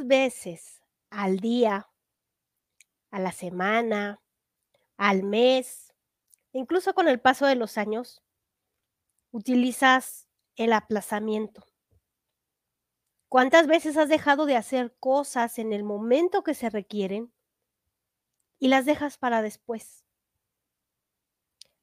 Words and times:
¿Cuántas 0.00 0.18
veces 0.18 0.80
al 1.10 1.40
día, 1.40 1.90
a 3.10 3.20
la 3.20 3.32
semana, 3.32 4.22
al 4.96 5.24
mes, 5.24 5.92
incluso 6.54 6.94
con 6.94 7.06
el 7.06 7.20
paso 7.20 7.44
de 7.44 7.54
los 7.54 7.76
años, 7.76 8.22
utilizas 9.30 10.26
el 10.56 10.72
aplazamiento? 10.72 11.66
¿Cuántas 13.28 13.66
veces 13.66 13.98
has 13.98 14.08
dejado 14.08 14.46
de 14.46 14.56
hacer 14.56 14.96
cosas 14.98 15.58
en 15.58 15.74
el 15.74 15.84
momento 15.84 16.42
que 16.44 16.54
se 16.54 16.70
requieren 16.70 17.30
y 18.58 18.68
las 18.68 18.86
dejas 18.86 19.18
para 19.18 19.42
después? 19.42 20.06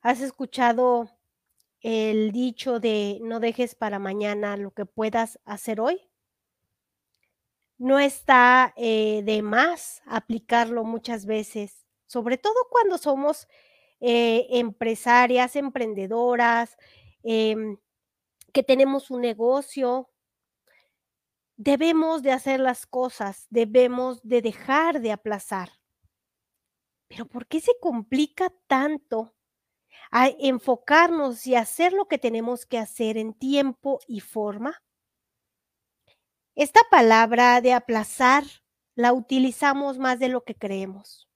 ¿Has 0.01 0.21
escuchado 0.21 1.19
el 1.81 2.31
dicho 2.31 2.79
de 2.79 3.19
no 3.21 3.39
dejes 3.39 3.75
para 3.75 3.99
mañana 3.99 4.57
lo 4.57 4.71
que 4.71 4.87
puedas 4.87 5.39
hacer 5.45 5.79
hoy? 5.79 6.06
No 7.79 7.99
está 7.99 8.73
eh, 8.75 9.21
de 9.23 9.41
más 9.43 10.01
aplicarlo 10.07 10.83
muchas 10.83 11.25
veces, 11.27 11.85
sobre 12.07 12.37
todo 12.37 12.55
cuando 12.71 12.97
somos 12.97 13.47
eh, 13.99 14.47
empresarias, 14.51 15.55
emprendedoras, 15.55 16.75
em, 17.23 17.77
que 18.53 18.63
tenemos 18.63 19.11
un 19.11 19.21
negocio. 19.21 20.09
Debemos 21.55 22.23
de 22.23 22.31
hacer 22.31 22.59
las 22.59 22.85
cosas, 22.87 23.47
debemos 23.49 24.21
de 24.23 24.41
dejar 24.41 25.01
de 25.01 25.11
aplazar. 25.11 25.69
Pero 27.07 27.25
¿por 27.27 27.47
qué 27.47 27.59
se 27.59 27.73
complica 27.79 28.51
tanto 28.67 29.35
a 30.11 30.29
enfocarnos 30.39 31.47
y 31.47 31.55
hacer 31.55 31.93
lo 31.93 32.07
que 32.07 32.17
tenemos 32.17 32.65
que 32.65 32.79
hacer 32.79 33.17
en 33.17 33.33
tiempo 33.33 33.99
y 34.07 34.19
forma? 34.21 34.81
Esta 36.57 36.81
palabra 36.91 37.61
de 37.61 37.71
aplazar 37.71 38.43
la 38.95 39.13
utilizamos 39.13 39.97
más 39.97 40.19
de 40.19 40.27
lo 40.27 40.43
que 40.43 40.55
creemos. 40.55 41.29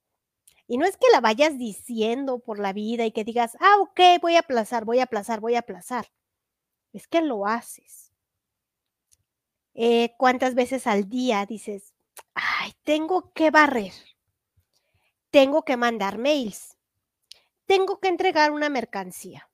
Y 0.68 0.78
no 0.78 0.86
es 0.86 0.98
que 0.98 1.08
la 1.14 1.22
vayas 1.22 1.58
diciendo 1.58 2.40
por 2.40 2.60
la 2.60 2.74
vida 2.74 3.06
y 3.06 3.12
que 3.12 3.24
digas, 3.24 3.56
ah, 3.62 3.78
ok, 3.80 4.00
voy 4.22 4.36
a 4.36 4.40
aplazar, 4.40 4.84
voy 4.84 5.00
a 5.00 5.04
aplazar, 5.04 5.40
voy 5.40 5.56
a 5.56 5.60
aplazar. 5.60 6.12
Es 6.92 7.08
que 7.08 7.22
lo 7.22 7.48
haces. 7.48 8.12
Eh, 9.76 10.14
¿Cuántas 10.18 10.56
veces 10.56 10.86
al 10.86 11.08
día 11.08 11.46
dices, 11.46 11.94
ay, 12.34 12.74
tengo 12.84 13.32
que 13.32 13.50
barrer? 13.50 13.94
Tengo 15.30 15.64
que 15.64 15.78
mandar 15.78 16.18
mails 16.18 16.76
tengo 17.72 18.02
que 18.02 18.10
entregar 18.10 18.52
una 18.52 18.68
mercancía. 18.68 19.50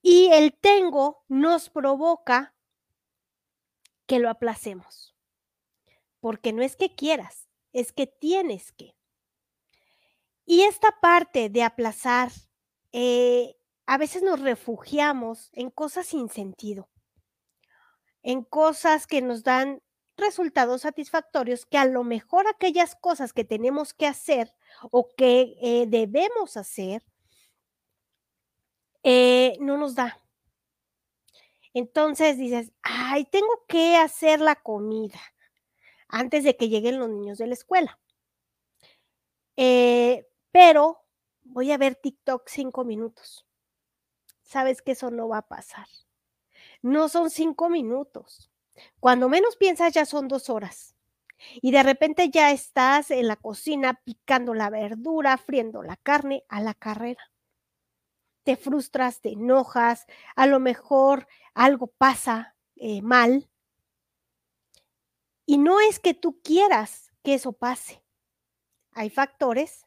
Y 0.00 0.28
el 0.28 0.54
tengo 0.54 1.24
nos 1.26 1.70
provoca 1.70 2.51
que 4.12 4.18
lo 4.18 4.28
aplacemos. 4.28 5.16
Porque 6.20 6.52
no 6.52 6.62
es 6.62 6.76
que 6.76 6.94
quieras, 6.94 7.48
es 7.72 7.94
que 7.94 8.06
tienes 8.06 8.70
que. 8.70 8.94
Y 10.44 10.64
esta 10.64 11.00
parte 11.00 11.48
de 11.48 11.62
aplazar, 11.62 12.30
eh, 12.92 13.56
a 13.86 13.96
veces 13.96 14.22
nos 14.22 14.38
refugiamos 14.38 15.48
en 15.54 15.70
cosas 15.70 16.08
sin 16.08 16.28
sentido, 16.28 16.90
en 18.22 18.44
cosas 18.44 19.06
que 19.06 19.22
nos 19.22 19.44
dan 19.44 19.82
resultados 20.18 20.82
satisfactorios 20.82 21.64
que 21.64 21.78
a 21.78 21.86
lo 21.86 22.04
mejor 22.04 22.46
aquellas 22.46 22.94
cosas 22.94 23.32
que 23.32 23.44
tenemos 23.44 23.94
que 23.94 24.06
hacer 24.06 24.54
o 24.90 25.08
que 25.16 25.56
eh, 25.62 25.86
debemos 25.88 26.58
hacer 26.58 27.02
eh, 29.04 29.56
no 29.58 29.78
nos 29.78 29.94
da. 29.94 30.21
Entonces 31.74 32.38
dices, 32.38 32.72
ay, 32.82 33.24
tengo 33.26 33.64
que 33.68 33.96
hacer 33.96 34.40
la 34.40 34.56
comida 34.56 35.20
antes 36.08 36.44
de 36.44 36.56
que 36.56 36.68
lleguen 36.68 36.98
los 36.98 37.08
niños 37.08 37.38
de 37.38 37.46
la 37.46 37.54
escuela. 37.54 37.98
Eh, 39.56 40.26
pero 40.50 41.04
voy 41.42 41.72
a 41.72 41.78
ver 41.78 41.96
TikTok 41.96 42.48
cinco 42.48 42.84
minutos. 42.84 43.46
Sabes 44.42 44.82
que 44.82 44.92
eso 44.92 45.10
no 45.10 45.28
va 45.28 45.38
a 45.38 45.48
pasar. 45.48 45.86
No 46.82 47.08
son 47.08 47.30
cinco 47.30 47.68
minutos. 47.70 48.50
Cuando 49.00 49.28
menos 49.28 49.56
piensas 49.56 49.92
ya 49.92 50.04
son 50.04 50.28
dos 50.28 50.50
horas. 50.50 50.94
Y 51.60 51.72
de 51.72 51.82
repente 51.82 52.30
ya 52.30 52.52
estás 52.52 53.10
en 53.10 53.26
la 53.28 53.36
cocina 53.36 54.00
picando 54.04 54.54
la 54.54 54.70
verdura, 54.70 55.36
friendo 55.38 55.82
la 55.82 55.96
carne 55.96 56.44
a 56.48 56.60
la 56.60 56.74
carrera. 56.74 57.32
Te 58.44 58.56
frustras, 58.56 59.20
te 59.20 59.30
enojas, 59.30 60.06
a 60.34 60.46
lo 60.46 60.58
mejor 60.60 61.28
algo 61.54 61.86
pasa 61.86 62.56
eh, 62.76 63.02
mal. 63.02 63.48
Y 65.46 65.58
no 65.58 65.80
es 65.80 65.98
que 65.98 66.14
tú 66.14 66.40
quieras 66.42 67.12
que 67.22 67.34
eso 67.34 67.52
pase. 67.52 68.02
Hay 68.92 69.10
factores 69.10 69.86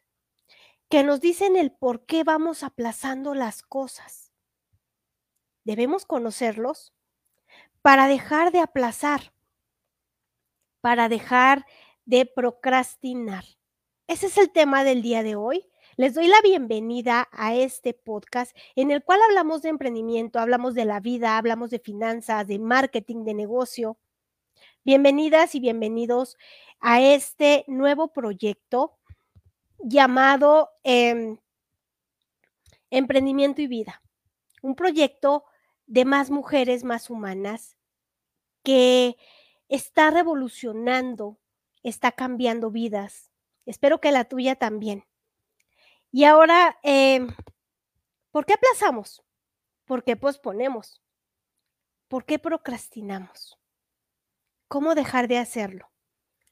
que 0.88 1.02
nos 1.02 1.20
dicen 1.20 1.56
el 1.56 1.72
por 1.72 2.06
qué 2.06 2.24
vamos 2.24 2.62
aplazando 2.62 3.34
las 3.34 3.62
cosas. 3.62 4.32
Debemos 5.64 6.06
conocerlos 6.06 6.94
para 7.82 8.06
dejar 8.06 8.52
de 8.52 8.60
aplazar, 8.60 9.32
para 10.80 11.08
dejar 11.08 11.66
de 12.04 12.26
procrastinar. 12.26 13.44
Ese 14.06 14.26
es 14.26 14.38
el 14.38 14.50
tema 14.50 14.84
del 14.84 15.02
día 15.02 15.22
de 15.24 15.34
hoy. 15.34 15.68
Les 15.98 16.12
doy 16.12 16.26
la 16.28 16.42
bienvenida 16.42 17.26
a 17.32 17.54
este 17.54 17.94
podcast 17.94 18.54
en 18.74 18.90
el 18.90 19.02
cual 19.02 19.18
hablamos 19.22 19.62
de 19.62 19.70
emprendimiento, 19.70 20.38
hablamos 20.38 20.74
de 20.74 20.84
la 20.84 21.00
vida, 21.00 21.38
hablamos 21.38 21.70
de 21.70 21.78
finanzas, 21.78 22.46
de 22.46 22.58
marketing, 22.58 23.24
de 23.24 23.32
negocio. 23.32 23.96
Bienvenidas 24.84 25.54
y 25.54 25.60
bienvenidos 25.60 26.36
a 26.80 27.00
este 27.00 27.64
nuevo 27.66 28.12
proyecto 28.12 28.98
llamado 29.78 30.68
em, 30.82 31.38
Emprendimiento 32.90 33.62
y 33.62 33.66
Vida. 33.66 34.02
Un 34.60 34.74
proyecto 34.74 35.44
de 35.86 36.04
más 36.04 36.28
mujeres 36.28 36.84
más 36.84 37.08
humanas 37.08 37.74
que 38.62 39.16
está 39.70 40.10
revolucionando, 40.10 41.38
está 41.82 42.12
cambiando 42.12 42.70
vidas. 42.70 43.30
Espero 43.64 43.98
que 43.98 44.12
la 44.12 44.24
tuya 44.24 44.56
también. 44.56 45.06
Y 46.16 46.24
ahora, 46.24 46.78
em, 46.82 47.28
¿por 48.30 48.46
qué 48.46 48.54
aplazamos? 48.54 49.22
¿Por 49.84 50.02
qué 50.02 50.16
posponemos? 50.16 51.02
¿Por 52.08 52.24
qué 52.24 52.38
procrastinamos? 52.38 53.58
¿Cómo 54.66 54.94
dejar 54.94 55.28
de 55.28 55.36
hacerlo? 55.36 55.90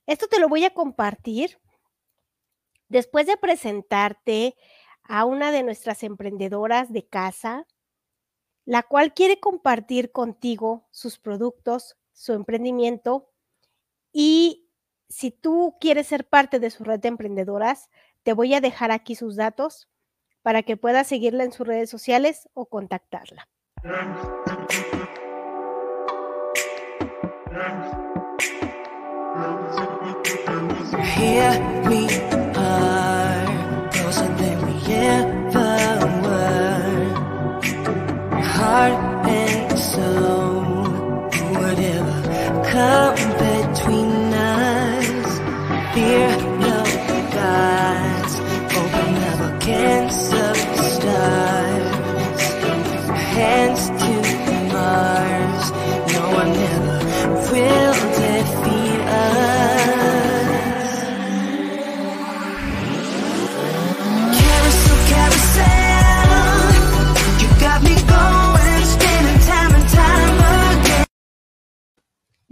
Esto 0.05 0.29
te 0.29 0.39
lo 0.39 0.51
voy 0.51 0.67
a 0.67 0.75
compartir 0.75 1.59
después 2.91 3.27
de 3.27 3.39
presentarte 3.39 4.55
a 5.03 5.25
una 5.25 5.51
de 5.51 5.63
nuestras 5.63 6.03
emprendedoras 6.03 6.93
de 6.93 7.09
casa, 7.09 7.67
la 8.67 8.83
cual 8.83 9.15
quiere 9.15 9.41
compartir 9.41 10.13
contigo 10.13 10.87
sus 10.91 11.19
productos, 11.19 11.97
su 12.13 12.34
emprendimiento 12.34 13.33
y 14.13 14.69
si 15.09 15.31
tú 15.31 15.78
quieres 15.81 16.09
ser 16.09 16.28
parte 16.28 16.60
de 16.60 16.69
su 16.69 16.84
red 16.84 17.01
de 17.01 17.09
emprendedoras, 17.09 17.89
te 18.24 18.32
voy 18.32 18.54
a 18.54 18.60
dejar 18.60 18.91
aquí 18.91 19.15
sus 19.15 19.36
datos 19.36 19.88
para 20.42 20.62
que 20.62 20.76
puedas 20.76 21.06
seguirla 21.06 21.44
en 21.44 21.53
sus 21.53 21.66
redes 21.66 21.91
sociales 21.91 22.48
o 22.54 22.66
contactarla. 22.66 23.48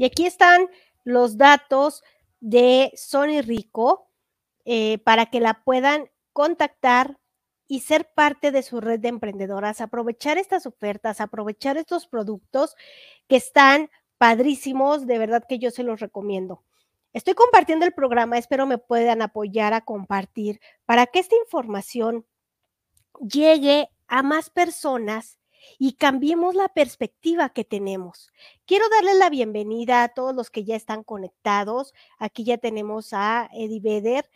Y 0.03 0.05
aquí 0.05 0.27
están 0.27 0.67
los 1.05 1.39
datos 1.39 2.03
de 2.41 2.91
Sony 2.97 3.41
Rico 3.41 4.11
eh, 4.65 4.99
para 5.05 5.27
que 5.27 5.39
la 5.39 5.63
puedan 5.63 6.11
contactar 6.33 7.21
y 7.69 7.83
ser 7.83 8.13
parte 8.13 8.51
de 8.51 8.65
su 8.65 8.81
red 8.81 8.99
de 8.99 9.07
emprendedoras, 9.07 9.81
aprovechar 9.81 10.39
estas 10.39 10.67
ofertas, 10.67 11.21
aprovechar 11.21 11.77
estos 11.77 12.09
productos 12.09 12.75
que 13.29 13.37
están 13.37 13.91
padrísimos, 14.19 15.07
de 15.07 15.19
verdad 15.19 15.45
que 15.49 15.61
yo 15.61 15.71
se 15.71 15.85
los 15.85 16.01
recomiendo. 16.01 16.65
Estoy 17.13 17.35
compartiendo 17.35 17.87
el 17.87 17.93
programa, 17.93 18.39
espero 18.39 18.67
me 18.67 18.79
puedan 18.79 19.23
apoyar 19.23 19.73
a 19.73 19.83
compartir 19.83 20.61
para 20.85 21.07
que 21.07 21.21
esta 21.21 21.37
información 21.37 22.27
llegue 23.21 23.89
a 24.09 24.25
más 24.25 24.51
personas 24.51 25.39
y 25.79 25.95
cambiemos 25.95 26.55
la 26.55 26.69
perspectiva 26.69 27.51
que 27.51 27.65
tenemos. 27.65 28.31
Quiero 28.67 28.89
darle 28.89 29.15
la 29.15 29.31
bienvenida 29.31 30.03
a 30.03 30.09
todos 30.09 30.35
los 30.35 30.51
que 30.51 30.65
ya 30.65 30.77
están 30.77 31.03
conectados. 31.05 31.95
Aquí 32.19 32.45
ya 32.45 32.59
tenemos 32.59 33.13
a 33.13 33.49
Eddie 33.53 33.81
Beder. 33.81 34.31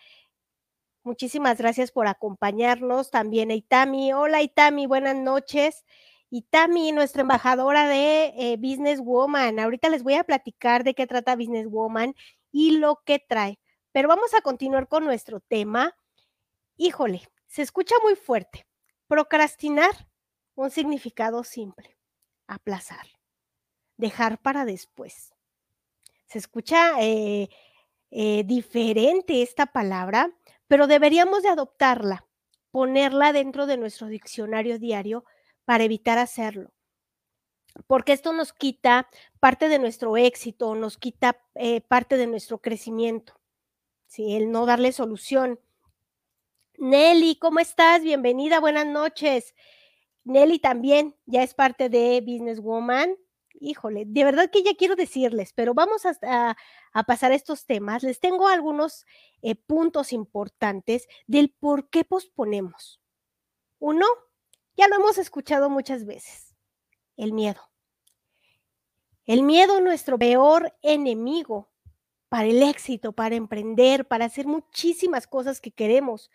Muchísimas 1.03 1.59
gracias 1.59 1.93
por 1.93 2.09
acompañarnos. 2.09 3.11
También 3.11 3.51
a 3.51 3.55
Itami. 3.55 4.13
Hola 4.13 4.43
Itami, 4.43 4.87
buenas 4.87 5.17
noches. 5.17 5.85
Itami, 6.31 6.91
nuestra 6.91 7.23
embajadora 7.23 7.87
de 7.87 8.35
eh, 8.37 8.57
Business 8.59 9.01
Woman. 9.01 9.61
Ahorita 9.61 9.89
les 9.89 10.03
voy 10.03 10.15
a 10.15 10.25
platicar 10.25 10.83
de 10.83 10.95
qué 10.95 11.07
trata 11.07 11.37
Business 11.37 11.69
Woman 11.71 12.15
y 12.51 12.79
lo 12.79 13.03
que 13.05 13.21
trae. 13.21 13.61
Pero 13.93 14.09
vamos 14.09 14.35
a 14.35 14.41
continuar 14.41 14.89
con 14.89 15.05
nuestro 15.05 15.41
tema. 15.41 15.95
Híjole, 16.77 17.23
se 17.47 17.63
escucha 17.63 17.95
muy 18.03 18.17
fuerte. 18.17 18.67
Procrastinar 19.07 19.93
un 20.57 20.71
significado 20.71 21.45
simple, 21.45 21.97
aplazar, 22.49 23.07
dejar 23.97 24.41
para 24.41 24.65
después. 24.65 25.35
Se 26.27 26.39
escucha 26.39 27.01
eh, 27.01 27.49
eh, 28.11 28.43
diferente 28.45 29.43
esta 29.43 29.67
palabra, 29.67 30.33
pero 30.67 30.87
deberíamos 30.87 31.43
de 31.43 31.51
adoptarla, 31.51 32.27
ponerla 32.71 33.33
dentro 33.33 33.67
de 33.67 33.77
nuestro 33.77 34.09
diccionario 34.09 34.79
diario 34.79 35.25
para 35.65 35.85
evitar 35.85 36.19
hacerlo. 36.19 36.73
Porque 37.87 38.13
esto 38.15 38.33
nos 38.33 38.55
quita 38.55 39.09
parte 39.39 39.69
de 39.69 39.79
nuestro 39.79 40.17
éxito, 40.17 40.75
nos 40.75 40.97
quita 40.97 41.39
eh, 41.55 41.83
parte 41.83 42.17
de 42.17 42.27
nuestro 42.27 42.59
crecimiento. 42.59 43.39
¿sí? 44.07 44.35
El 44.35 44.51
no 44.51 44.65
darle 44.65 44.93
solución. 44.93 45.61
Nelly, 46.79 47.37
¿cómo 47.39 47.61
estás? 47.61 48.03
Bienvenida, 48.03 48.61
buenas 48.61 48.87
noches. 48.87 49.55
Nelly 50.27 50.59
también 50.59 51.15
ya 51.25 51.43
es 51.45 51.55
parte 51.55 51.89
de 51.89 52.21
Business 52.21 52.61
Woman. 52.61 53.17
Híjole, 53.61 54.05
de 54.07 54.25
verdad 54.25 54.51
que 54.51 54.63
ya 54.63 54.75
quiero 54.75 54.97
decirles, 54.97 55.53
pero 55.55 55.73
vamos 55.73 56.03
a, 56.05 56.57
pasar 57.07 57.33
estos 57.33 57.65
temas. 57.65 58.03
Les 58.03 58.19
tengo 58.19 58.49
algunos 58.49 59.07
eh, 59.41 59.55
puntos 59.55 60.13
importantes 60.13 61.07
del 61.27 61.51
por 61.51 61.89
qué 61.89 62.05
posponemos. 62.05 63.01
Uno, 63.79 64.05
ya 64.77 64.89
lo 64.89 64.97
hemos 64.97 65.17
escuchado 65.17 65.71
muchas 65.71 66.05
veces, 66.05 66.57
el 67.17 67.33
miedo. 67.33 67.61
El 69.27 69.43
miedo, 69.43 69.81
nuestro 69.81 70.19
peor 70.19 70.75
enemigo 70.83 71.71
para 72.29 72.49
el 72.49 72.63
éxito, 72.65 73.13
para 73.13 73.37
emprender, 73.37 74.07
para 74.07 74.25
hacer 74.25 74.47
muchísimas 74.47 75.29
cosas 75.29 75.61
que 75.61 75.71
queremos. 75.71 76.31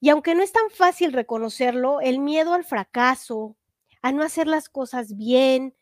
Y 0.00 0.10
aunque 0.10 0.34
no 0.34 0.42
es 0.42 0.52
tan 0.52 0.70
fácil 0.70 1.12
reconocerlo, 1.12 2.00
el 2.00 2.18
miedo 2.18 2.54
al 2.54 2.64
fracaso, 2.64 3.56
a 4.02 4.12
no 4.12 4.22
hacer 4.22 4.46
las 4.46 4.68
cosas 4.68 5.16
bien, 5.16 5.74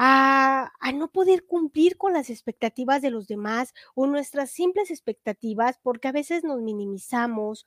a, 0.00 0.70
no 0.94 1.10
poder 1.10 1.44
cumplir 1.44 1.96
con 1.96 2.12
las 2.12 2.30
expectativas 2.30 3.02
de 3.02 3.10
los 3.10 3.26
demás 3.26 3.74
o 3.96 4.06
nuestras 4.06 4.50
simples 4.50 4.90
expectativas, 4.90 5.78
porque 5.82 6.08
a 6.08 6.12
veces 6.12 6.44
nos 6.44 6.60
minimizamos, 6.60 7.66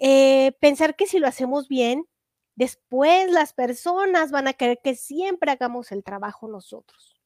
eh, 0.00 0.52
pensar 0.60 0.96
que 0.96 1.06
si 1.06 1.20
lo 1.20 1.28
hacemos 1.28 1.68
bien, 1.68 2.08
después 2.56 3.30
las 3.30 3.52
personas 3.52 4.32
van 4.32 4.48
a 4.48 4.54
querer 4.54 4.80
que 4.82 4.96
siempre 4.96 5.52
hagamos 5.52 5.92
el 5.92 6.02
trabajo 6.02 6.48
nosotros. 6.48 7.20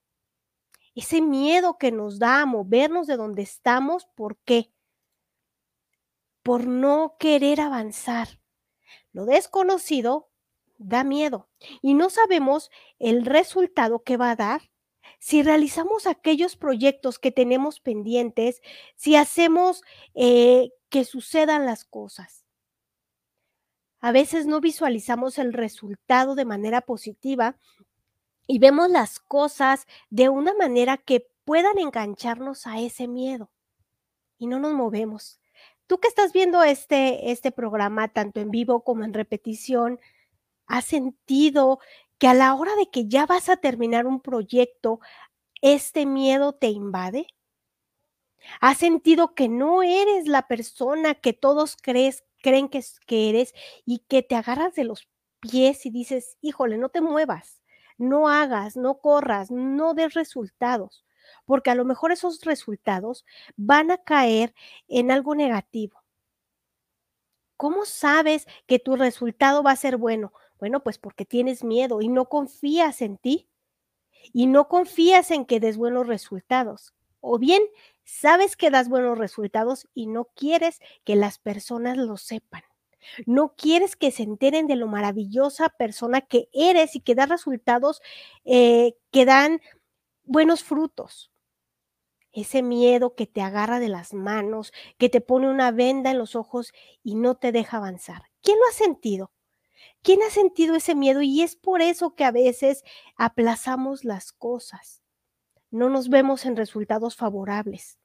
Ese 0.94 1.22
miedo 1.22 1.78
que 1.78 1.90
nos 1.90 2.18
da 2.18 2.42
a 2.42 2.46
movernos 2.46 3.06
de 3.06 3.16
donde 3.16 3.42
estamos, 3.42 4.06
¿por 4.14 4.36
qué? 4.44 4.70
Por 6.46 6.68
no 6.68 7.16
querer 7.18 7.60
avanzar. 7.60 8.38
Lo 9.10 9.24
desconocido 9.24 10.30
da 10.78 11.02
miedo 11.02 11.48
y 11.82 11.94
no 11.94 12.08
sabemos 12.08 12.70
el 13.00 13.26
resultado 13.26 14.04
que 14.04 14.16
va 14.16 14.30
a 14.30 14.36
dar 14.36 14.70
si 15.18 15.42
realizamos 15.42 16.06
aquellos 16.06 16.54
proyectos 16.54 17.18
que 17.18 17.32
tenemos 17.32 17.80
pendientes, 17.80 18.62
si 18.94 19.16
hacemos 19.16 19.82
eh, 20.14 20.70
que 20.88 21.04
sucedan 21.04 21.66
las 21.66 21.84
cosas. 21.84 22.44
A 23.98 24.12
veces 24.12 24.46
no 24.46 24.60
visualizamos 24.60 25.38
el 25.38 25.52
resultado 25.52 26.36
de 26.36 26.44
manera 26.44 26.80
positiva 26.80 27.58
y 28.46 28.60
vemos 28.60 28.88
las 28.88 29.18
cosas 29.18 29.88
de 30.10 30.28
una 30.28 30.54
manera 30.54 30.96
que 30.96 31.26
puedan 31.44 31.80
engancharnos 31.80 32.68
a 32.68 32.78
ese 32.78 33.08
miedo 33.08 33.50
y 34.38 34.46
no 34.46 34.60
nos 34.60 34.74
movemos. 34.74 35.40
Tú 35.86 36.00
que 36.00 36.08
estás 36.08 36.32
viendo 36.32 36.62
este, 36.64 37.30
este 37.30 37.52
programa, 37.52 38.08
tanto 38.08 38.40
en 38.40 38.50
vivo 38.50 38.82
como 38.82 39.04
en 39.04 39.14
repetición, 39.14 40.00
¿has 40.66 40.84
sentido 40.86 41.78
que 42.18 42.28
a 42.28 42.34
la 42.34 42.54
hora 42.54 42.74
de 42.76 42.90
que 42.90 43.08
ya 43.08 43.26
vas 43.26 43.48
a 43.48 43.56
terminar 43.56 44.06
un 44.06 44.20
proyecto, 44.20 45.00
este 45.62 46.06
miedo 46.06 46.54
te 46.54 46.68
invade? 46.68 47.28
¿Has 48.60 48.78
sentido 48.78 49.34
que 49.34 49.48
no 49.48 49.82
eres 49.82 50.26
la 50.28 50.48
persona 50.48 51.14
que 51.14 51.32
todos 51.32 51.76
crees, 51.80 52.24
creen 52.42 52.68
que, 52.68 52.84
que 53.06 53.30
eres 53.30 53.54
y 53.84 54.00
que 54.08 54.22
te 54.22 54.34
agarras 54.36 54.74
de 54.74 54.84
los 54.84 55.08
pies 55.40 55.86
y 55.86 55.90
dices, 55.90 56.36
híjole, 56.40 56.78
no 56.78 56.88
te 56.88 57.00
muevas, 57.00 57.62
no 57.98 58.28
hagas, 58.28 58.76
no 58.76 58.98
corras, 58.98 59.50
no 59.50 59.94
des 59.94 60.14
resultados? 60.14 61.05
Porque 61.44 61.70
a 61.70 61.74
lo 61.74 61.84
mejor 61.84 62.12
esos 62.12 62.40
resultados 62.42 63.24
van 63.56 63.90
a 63.90 63.98
caer 63.98 64.54
en 64.88 65.10
algo 65.10 65.34
negativo. 65.34 66.02
¿Cómo 67.56 67.84
sabes 67.84 68.46
que 68.66 68.78
tu 68.78 68.96
resultado 68.96 69.62
va 69.62 69.70
a 69.72 69.76
ser 69.76 69.96
bueno? 69.96 70.32
Bueno, 70.58 70.82
pues 70.82 70.98
porque 70.98 71.24
tienes 71.24 71.64
miedo 71.64 72.00
y 72.00 72.08
no 72.08 72.26
confías 72.26 73.02
en 73.02 73.18
ti 73.18 73.48
y 74.32 74.46
no 74.46 74.68
confías 74.68 75.30
en 75.30 75.44
que 75.44 75.60
des 75.60 75.76
buenos 75.76 76.06
resultados. 76.06 76.94
O 77.20 77.38
bien, 77.38 77.62
sabes 78.04 78.56
que 78.56 78.70
das 78.70 78.88
buenos 78.88 79.18
resultados 79.18 79.88
y 79.94 80.06
no 80.06 80.26
quieres 80.34 80.80
que 81.04 81.16
las 81.16 81.38
personas 81.38 81.96
lo 81.96 82.16
sepan. 82.16 82.62
No 83.24 83.54
quieres 83.56 83.96
que 83.96 84.10
se 84.10 84.22
enteren 84.22 84.66
de 84.66 84.76
lo 84.76 84.88
maravillosa 84.88 85.68
persona 85.68 86.20
que 86.20 86.48
eres 86.52 86.96
y 86.96 87.00
que 87.00 87.14
da 87.14 87.26
resultados 87.26 88.02
eh, 88.44 88.96
que 89.10 89.24
dan 89.24 89.60
buenos 90.26 90.62
frutos 90.62 91.30
ese 92.36 92.62
miedo 92.62 93.14
que 93.14 93.26
te 93.26 93.40
agarra 93.40 93.80
de 93.80 93.88
las 93.88 94.12
manos, 94.12 94.72
que 94.98 95.08
te 95.08 95.22
pone 95.22 95.48
una 95.48 95.70
venda 95.70 96.10
en 96.10 96.18
los 96.18 96.36
ojos 96.36 96.72
y 97.02 97.14
no 97.14 97.36
te 97.36 97.50
deja 97.50 97.78
avanzar. 97.78 98.24
¿Quién 98.42 98.58
lo 98.58 98.68
ha 98.68 98.72
sentido? 98.72 99.32
¿Quién 100.02 100.22
ha 100.22 100.30
sentido 100.30 100.74
ese 100.74 100.94
miedo? 100.94 101.22
Y 101.22 101.42
es 101.42 101.56
por 101.56 101.80
eso 101.80 102.14
que 102.14 102.24
a 102.24 102.30
veces 102.30 102.84
aplazamos 103.16 104.04
las 104.04 104.32
cosas. 104.32 105.02
No 105.70 105.88
nos 105.88 106.10
vemos 106.10 106.44
en 106.44 106.56
resultados 106.56 107.16
favorables. 107.16 107.98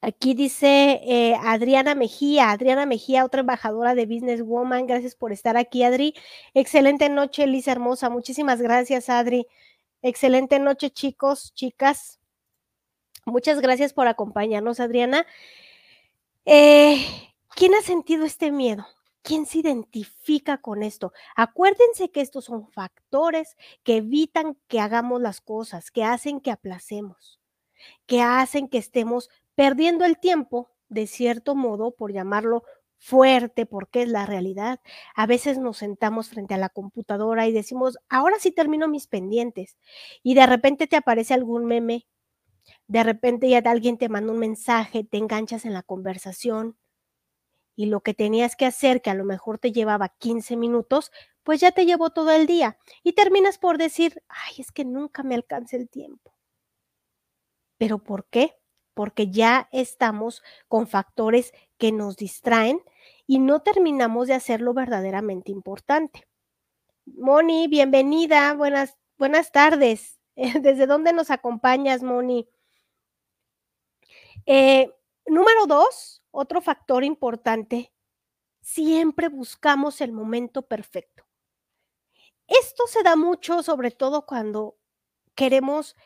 Aquí 0.00 0.34
dice 0.34 1.00
eh, 1.04 1.36
Adriana 1.42 1.94
Mejía, 1.94 2.50
Adriana 2.50 2.86
Mejía, 2.86 3.24
otra 3.24 3.40
embajadora 3.40 3.94
de 3.94 4.06
Business 4.06 4.42
Woman. 4.42 4.86
Gracias 4.86 5.14
por 5.14 5.32
estar 5.32 5.58
aquí, 5.58 5.82
Adri. 5.82 6.14
Excelente 6.54 7.10
noche, 7.10 7.46
Lisa 7.46 7.72
hermosa. 7.72 8.08
Muchísimas 8.08 8.62
gracias, 8.62 9.10
Adri. 9.10 9.46
Excelente 10.08 10.60
noche, 10.60 10.90
chicos, 10.90 11.52
chicas. 11.52 12.20
Muchas 13.24 13.60
gracias 13.60 13.92
por 13.92 14.06
acompañarnos, 14.06 14.78
Adriana. 14.78 15.26
Eh, 16.44 17.04
¿Quién 17.56 17.74
ha 17.74 17.82
sentido 17.82 18.24
este 18.24 18.52
miedo? 18.52 18.86
¿Quién 19.22 19.46
se 19.46 19.58
identifica 19.58 20.58
con 20.58 20.84
esto? 20.84 21.12
Acuérdense 21.34 22.12
que 22.12 22.20
estos 22.20 22.44
son 22.44 22.68
factores 22.68 23.56
que 23.82 23.96
evitan 23.96 24.56
que 24.68 24.78
hagamos 24.78 25.20
las 25.20 25.40
cosas, 25.40 25.90
que 25.90 26.04
hacen 26.04 26.40
que 26.40 26.52
aplacemos, 26.52 27.40
que 28.06 28.22
hacen 28.22 28.68
que 28.68 28.78
estemos 28.78 29.28
perdiendo 29.56 30.04
el 30.04 30.20
tiempo, 30.20 30.70
de 30.88 31.08
cierto 31.08 31.56
modo, 31.56 31.90
por 31.90 32.12
llamarlo 32.12 32.62
fuerte, 32.98 33.66
porque 33.66 34.02
es 34.02 34.08
la 34.08 34.26
realidad. 34.26 34.80
A 35.14 35.26
veces 35.26 35.58
nos 35.58 35.78
sentamos 35.78 36.28
frente 36.30 36.54
a 36.54 36.58
la 36.58 36.68
computadora 36.68 37.46
y 37.46 37.52
decimos, 37.52 37.98
ahora 38.08 38.36
sí 38.40 38.50
termino 38.52 38.88
mis 38.88 39.06
pendientes. 39.06 39.76
Y 40.22 40.34
de 40.34 40.46
repente 40.46 40.86
te 40.86 40.96
aparece 40.96 41.34
algún 41.34 41.66
meme 41.66 42.06
de 42.88 43.02
repente 43.02 43.48
ya 43.48 43.58
alguien 43.58 43.98
te 43.98 44.08
manda 44.08 44.32
un 44.32 44.38
mensaje, 44.38 45.04
te 45.04 45.18
enganchas 45.18 45.64
en 45.64 45.72
la 45.72 45.82
conversación 45.82 46.76
y 47.76 47.86
lo 47.86 48.00
que 48.00 48.14
tenías 48.14 48.56
que 48.56 48.66
hacer, 48.66 49.02
que 49.02 49.10
a 49.10 49.14
lo 49.14 49.24
mejor 49.24 49.58
te 49.58 49.72
llevaba 49.72 50.08
15 50.18 50.56
minutos, 50.56 51.12
pues 51.44 51.60
ya 51.60 51.72
te 51.72 51.86
llevó 51.86 52.10
todo 52.10 52.30
el 52.32 52.46
día 52.46 52.78
y 53.02 53.12
terminas 53.12 53.58
por 53.58 53.78
decir, 53.78 54.22
ay, 54.28 54.54
es 54.58 54.72
que 54.72 54.84
nunca 54.84 55.22
me 55.22 55.34
alcanza 55.34 55.76
el 55.76 55.88
tiempo. 55.88 56.32
¿Pero 57.78 57.98
por 58.02 58.26
qué? 58.28 58.56
Porque 58.96 59.30
ya 59.30 59.68
estamos 59.72 60.42
con 60.68 60.86
factores 60.86 61.52
que 61.76 61.92
nos 61.92 62.16
distraen 62.16 62.80
y 63.26 63.40
no 63.40 63.60
terminamos 63.60 64.26
de 64.26 64.32
hacer 64.32 64.62
lo 64.62 64.72
verdaderamente 64.72 65.52
importante. 65.52 66.26
Moni, 67.04 67.68
bienvenida, 67.68 68.54
buenas, 68.54 68.96
buenas 69.18 69.52
tardes. 69.52 70.18
¿Desde 70.34 70.86
dónde 70.86 71.12
nos 71.12 71.30
acompañas, 71.30 72.02
Moni? 72.02 72.48
Eh, 74.46 74.90
número 75.26 75.66
dos, 75.66 76.22
otro 76.30 76.62
factor 76.62 77.04
importante, 77.04 77.92
siempre 78.62 79.28
buscamos 79.28 80.00
el 80.00 80.12
momento 80.12 80.62
perfecto. 80.62 81.26
Esto 82.46 82.86
se 82.86 83.02
da 83.02 83.14
mucho, 83.14 83.62
sobre 83.62 83.90
todo 83.90 84.24
cuando 84.24 84.78
queremos 85.34 85.96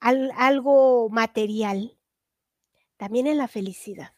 em, 0.00 0.30
algo 0.36 1.08
material, 1.10 1.98
también 2.96 3.26
en 3.26 3.38
la 3.38 3.48
felicidad. 3.48 4.12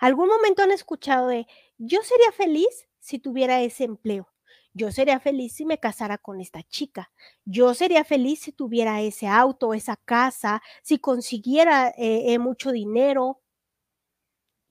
¿Algún 0.00 0.28
momento 0.28 0.62
han 0.62 0.70
escuchado 0.72 1.28
de, 1.28 1.46
yo 1.78 2.02
sería 2.02 2.32
feliz 2.32 2.88
si 2.98 3.18
tuviera 3.18 3.60
ese 3.62 3.84
empleo? 3.84 4.28
Yo 4.72 4.92
sería 4.92 5.20
feliz 5.20 5.54
si 5.54 5.64
me 5.64 5.78
casara 5.78 6.18
con 6.18 6.38
esta 6.38 6.62
chica. 6.62 7.10
Yo 7.46 7.72
sería 7.72 8.04
feliz 8.04 8.40
si 8.40 8.52
tuviera 8.52 9.00
ese 9.00 9.26
auto, 9.26 9.72
esa 9.72 9.96
casa, 9.96 10.62
si 10.82 10.98
consiguiera 10.98 11.88
eh, 11.96 12.34
eh, 12.34 12.38
mucho 12.38 12.72
dinero. 12.72 13.40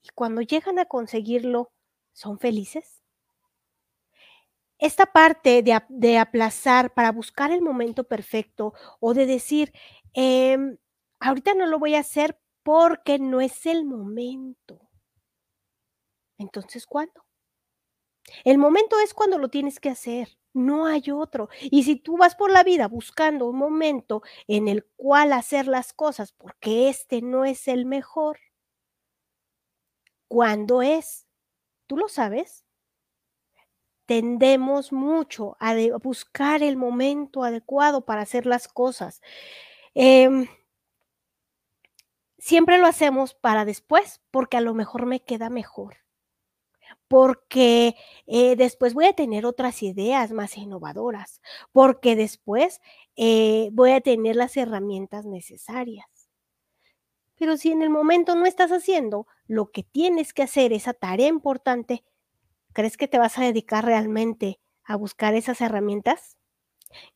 Y 0.02 0.10
cuando 0.14 0.42
llegan 0.42 0.78
a 0.78 0.84
conseguirlo, 0.84 1.72
¿son 2.12 2.38
felices? 2.38 3.02
Esta 4.78 5.06
parte 5.06 5.62
de, 5.62 6.18
aplazar 6.18 6.94
para 6.94 7.10
buscar 7.10 7.50
el 7.50 7.62
momento 7.62 8.04
perfecto 8.04 8.74
o 9.00 9.12
de 9.12 9.26
decir, 9.26 9.72
em, 10.16 10.78
ahorita 11.20 11.54
no 11.54 11.66
lo 11.66 11.78
voy 11.78 11.94
a 11.96 12.00
hacer 12.00 12.40
porque 12.64 13.20
no 13.20 13.40
es 13.42 13.66
el 13.66 13.84
momento. 13.86 14.80
Entonces, 16.38 16.86
¿cuándo? 16.86 17.26
El 18.44 18.56
momento 18.58 18.98
es 18.98 19.12
cuando 19.14 19.36
lo 19.38 19.48
tienes 19.50 19.78
que 19.80 19.90
hacer, 19.90 20.38
no 20.54 20.86
hay 20.86 21.10
otro. 21.12 21.48
Y 21.62 21.82
si 21.84 21.96
tú 21.96 22.16
vas 22.16 22.34
por 22.34 22.50
la 22.50 22.62
vida 22.64 22.88
buscando 22.88 23.46
un 23.46 23.56
momento 23.58 24.22
en 24.48 24.68
el 24.68 24.84
cual 24.96 25.32
hacer 25.34 25.66
las 25.68 25.92
cosas 25.92 26.32
porque 26.32 26.88
este 26.88 27.20
no 27.22 27.44
es 27.44 27.68
el 27.68 27.84
mejor, 27.86 28.38
¿cuándo 30.28 30.82
es? 30.82 31.26
¿Tú 31.86 31.96
lo 31.96 32.08
sabes? 32.08 32.64
Tendemos 34.06 34.92
mucho 34.92 35.56
a 35.58 35.74
buscar 36.00 36.62
el 36.62 36.76
momento 36.76 37.42
adecuado 37.42 38.04
para 38.04 38.22
hacer 38.22 38.46
las 38.46 38.68
cosas. 38.68 39.20
Em, 39.98 40.46
siempre 42.38 42.78
lo 42.78 42.86
hacemos 42.86 43.34
para 43.34 43.64
después, 43.64 44.20
porque 44.30 44.56
a 44.56 44.60
lo 44.60 44.74
mejor 44.74 45.06
me 45.06 45.24
queda 45.24 45.50
mejor 45.50 45.96
porque 47.08 47.94
eh, 48.26 48.56
después 48.56 48.94
voy 48.94 49.06
a 49.06 49.12
tener 49.12 49.46
otras 49.46 49.82
ideas 49.82 50.32
más 50.32 50.56
innovadoras, 50.56 51.40
porque 51.72 52.16
después 52.16 52.80
eh, 53.16 53.68
voy 53.72 53.92
a 53.92 54.00
tener 54.00 54.36
las 54.36 54.56
herramientas 54.56 55.24
necesarias. 55.24 56.06
Pero 57.38 57.56
si 57.56 57.70
en 57.70 57.82
el 57.82 57.90
momento 57.90 58.34
no 58.34 58.46
estás 58.46 58.72
haciendo 58.72 59.26
lo 59.46 59.70
que 59.70 59.82
tienes 59.82 60.32
que 60.32 60.42
hacer, 60.42 60.72
esa 60.72 60.94
tarea 60.94 61.28
importante, 61.28 62.02
¿crees 62.72 62.96
que 62.96 63.08
te 63.08 63.18
vas 63.18 63.38
a 63.38 63.44
dedicar 63.44 63.84
realmente 63.84 64.58
a 64.84 64.96
buscar 64.96 65.34
esas 65.34 65.60
herramientas? 65.60 66.36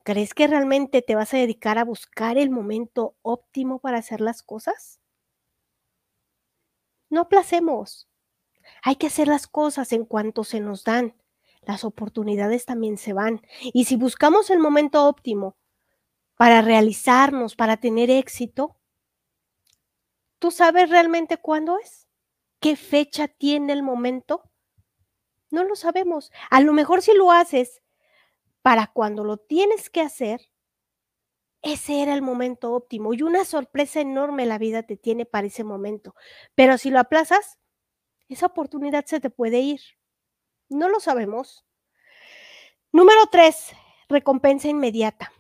¿Crees 0.02 0.34
que 0.34 0.46
realmente 0.46 1.02
te 1.02 1.14
vas 1.14 1.32
a 1.34 1.38
dedicar 1.38 1.78
a 1.78 1.84
buscar 1.84 2.38
el 2.38 2.50
momento 2.50 3.16
óptimo 3.22 3.78
para 3.78 3.98
hacer 3.98 4.20
las 4.20 4.42
cosas? 4.42 5.00
No 7.08 7.22
aplacemos. 7.22 8.08
Hay 8.82 8.96
que 8.96 9.08
hacer 9.08 9.28
las 9.28 9.46
cosas 9.46 9.92
en 9.92 10.04
cuanto 10.04 10.44
se 10.44 10.60
nos 10.60 10.84
dan. 10.84 11.16
Las 11.62 11.84
oportunidades 11.84 12.64
también 12.64 12.98
se 12.98 13.12
van. 13.12 13.42
Y 13.60 13.84
si 13.84 13.96
buscamos 13.96 14.50
el 14.50 14.58
momento 14.58 15.06
óptimo 15.06 15.56
para 16.36 16.62
realizarnos, 16.62 17.56
para 17.56 17.76
tener 17.76 18.10
éxito, 18.10 18.76
¿tú 20.38 20.50
sabes 20.50 20.88
realmente 20.88 21.36
cuándo 21.36 21.78
es? 21.78 22.06
¿Qué 22.60 22.76
fecha 22.76 23.28
tiene 23.28 23.72
el 23.72 23.82
momento? 23.82 24.50
No 25.50 25.64
lo 25.64 25.74
sabemos. 25.74 26.30
A 26.50 26.60
lo 26.60 26.72
mejor 26.72 27.02
si 27.02 27.12
lo 27.14 27.32
haces 27.32 27.82
para 28.62 28.86
cuando 28.88 29.24
lo 29.24 29.36
tienes 29.36 29.90
que 29.90 30.00
hacer, 30.00 30.50
ese 31.62 32.02
era 32.02 32.14
el 32.14 32.22
momento 32.22 32.72
óptimo 32.72 33.12
y 33.12 33.22
una 33.22 33.44
sorpresa 33.44 34.00
enorme 34.00 34.46
la 34.46 34.58
vida 34.58 34.82
te 34.82 34.96
tiene 34.96 35.26
para 35.26 35.46
ese 35.46 35.64
momento. 35.64 36.14
Pero 36.54 36.78
si 36.78 36.90
lo 36.90 36.98
aplazas, 36.98 37.58
esa 38.28 38.46
oportunidad 38.46 39.04
se 39.04 39.20
te 39.20 39.30
puede 39.30 39.60
ir. 39.60 39.80
No 40.68 40.88
lo 40.88 41.00
sabemos. 41.00 41.64
Número 42.92 43.26
tres, 43.30 43.72
recompensa 44.08 44.68
inmediata. 44.68 45.32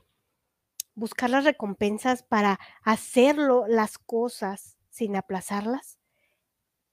Buscar 0.94 1.30
las 1.30 1.44
recompensas 1.44 2.22
para 2.22 2.60
hacerlo 2.82 3.64
las 3.66 3.96
cosas 3.96 4.76
sin 4.90 5.16
aplazarlas 5.16 6.00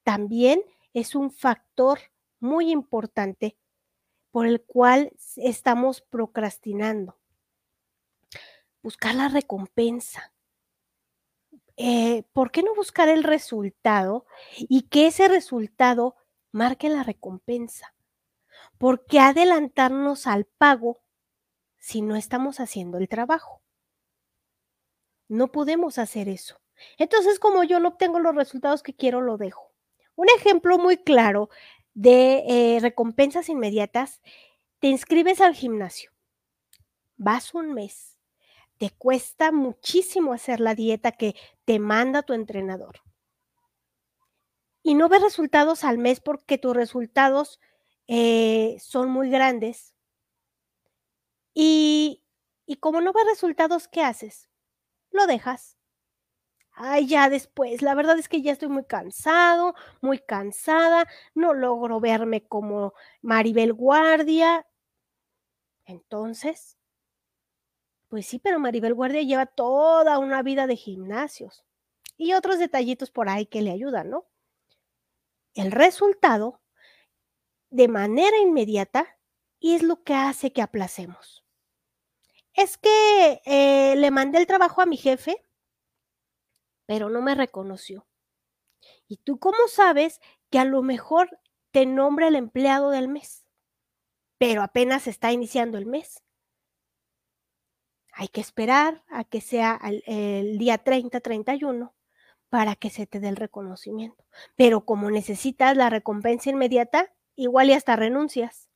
también 0.08 0.62
es 0.94 1.14
un 1.14 1.30
factor 1.30 1.98
muy 2.40 2.70
importante 2.70 3.58
por 4.30 4.46
el 4.46 4.62
cual 4.62 5.12
estamos 5.36 6.00
procrastinando. 6.00 7.18
Buscar 8.82 9.14
la 9.14 9.28
recompensa. 9.28 10.32
Eh, 11.80 12.24
¿por 12.32 12.50
qué 12.50 12.64
no 12.64 12.74
buscar 12.74 13.08
el 13.08 13.22
resultado 13.22 14.26
y 14.58 14.88
que 14.88 15.06
ese 15.06 15.28
resultado 15.28 16.16
marque 16.50 16.88
la 16.88 17.04
recompensa? 17.04 17.94
¿Por 18.78 19.06
qué 19.06 19.20
adelantarnos 19.20 20.26
al 20.26 20.44
pago 20.44 21.00
si 21.78 22.02
no 22.02 22.16
estamos 22.16 22.58
haciendo 22.58 22.98
el 22.98 23.08
trabajo? 23.08 23.62
No 25.28 25.52
podemos 25.52 25.98
hacer 25.98 26.28
eso. 26.28 26.60
Entonces, 26.96 27.38
como 27.38 27.62
yo 27.62 27.78
no 27.78 27.90
obtengo 27.90 28.18
los 28.18 28.34
resultados 28.34 28.82
que 28.82 28.94
quiero, 28.94 29.20
lo 29.20 29.36
dejo. 29.36 29.72
Un 30.16 30.26
ejemplo 30.36 30.78
muy 30.78 30.96
claro 30.96 31.48
de 31.98 32.44
eh, 32.46 32.78
recompensas 32.80 33.48
inmediatas, 33.48 34.22
te 34.78 34.86
inscribes 34.86 35.40
al 35.40 35.56
gimnasio, 35.56 36.12
vas 37.16 37.54
un 37.54 37.74
mes, 37.74 38.20
te 38.76 38.90
cuesta 38.90 39.50
muchísimo 39.50 40.32
hacer 40.32 40.60
la 40.60 40.76
dieta 40.76 41.10
que 41.10 41.34
te 41.64 41.80
manda 41.80 42.22
tu 42.22 42.34
entrenador. 42.34 43.00
Y 44.84 44.94
no 44.94 45.08
ves 45.08 45.22
resultados 45.22 45.82
al 45.82 45.98
mes 45.98 46.20
porque 46.20 46.56
tus 46.56 46.76
resultados 46.76 47.58
eh, 48.06 48.76
son 48.78 49.10
muy 49.10 49.28
grandes. 49.28 49.92
Y, 51.52 52.22
y 52.64 52.76
como 52.76 53.00
no 53.00 53.12
ves 53.12 53.24
resultados, 53.26 53.88
¿qué 53.88 54.02
haces? 54.02 54.48
Lo 55.10 55.26
dejas. 55.26 55.77
Ay, 56.80 57.08
ya 57.08 57.28
después, 57.28 57.82
la 57.82 57.96
verdad 57.96 58.20
es 58.20 58.28
que 58.28 58.40
ya 58.40 58.52
estoy 58.52 58.68
muy 58.68 58.84
cansado, 58.84 59.74
muy 60.00 60.20
cansada, 60.20 61.08
no 61.34 61.52
logro 61.52 61.98
verme 61.98 62.46
como 62.46 62.94
Maribel 63.20 63.72
Guardia. 63.72 64.64
Entonces, 65.86 66.78
pues 68.08 68.26
sí, 68.26 68.38
pero 68.38 68.60
Maribel 68.60 68.94
Guardia 68.94 69.22
lleva 69.22 69.46
toda 69.46 70.20
una 70.20 70.40
vida 70.44 70.68
de 70.68 70.76
gimnasios 70.76 71.64
y 72.16 72.34
otros 72.34 72.60
detallitos 72.60 73.10
por 73.10 73.28
ahí 73.28 73.46
que 73.46 73.60
le 73.60 73.72
ayudan, 73.72 74.10
¿no? 74.10 74.28
El 75.54 75.72
resultado, 75.72 76.60
de 77.70 77.88
manera 77.88 78.38
inmediata, 78.38 79.18
es 79.60 79.82
lo 79.82 80.04
que 80.04 80.14
hace 80.14 80.52
que 80.52 80.62
aplacemos. 80.62 81.44
Es 82.54 82.78
que 82.78 83.42
eh, 83.46 83.96
le 83.96 84.10
mandé 84.12 84.38
el 84.38 84.46
trabajo 84.46 84.80
a 84.80 84.86
mi 84.86 84.96
jefe, 84.96 85.42
pero 86.88 87.10
no 87.10 87.20
me 87.20 87.34
reconoció. 87.34 88.06
¿Y 89.08 89.18
tú 89.18 89.38
cómo 89.38 89.58
sabes 89.70 90.20
que 90.48 90.58
a 90.58 90.64
lo 90.64 90.82
mejor 90.82 91.38
te 91.70 91.84
nombra 91.84 92.28
el 92.28 92.34
empleado 92.34 92.88
del 92.88 93.08
mes? 93.08 93.46
Pero 94.38 94.62
apenas 94.62 95.06
está 95.06 95.30
iniciando 95.30 95.76
el 95.76 95.84
mes. 95.84 96.22
Hay 98.14 98.28
que 98.28 98.40
esperar 98.40 99.04
a 99.08 99.24
que 99.24 99.42
sea 99.42 99.78
el, 99.82 100.56
día 100.56 100.78
30, 100.78 101.20
31 101.20 101.94
para 102.48 102.74
que 102.74 102.88
se 102.88 103.06
te 103.06 103.20
dé 103.20 103.28
el 103.28 103.36
reconocimiento. 103.36 104.24
Pero 104.56 104.86
como 104.86 105.10
necesitas 105.10 105.76
la 105.76 105.90
recompensa 105.90 106.48
inmediata, 106.48 107.14
igual 107.36 107.68
y 107.68 107.74
hasta 107.74 107.96
renuncias, 107.96 108.70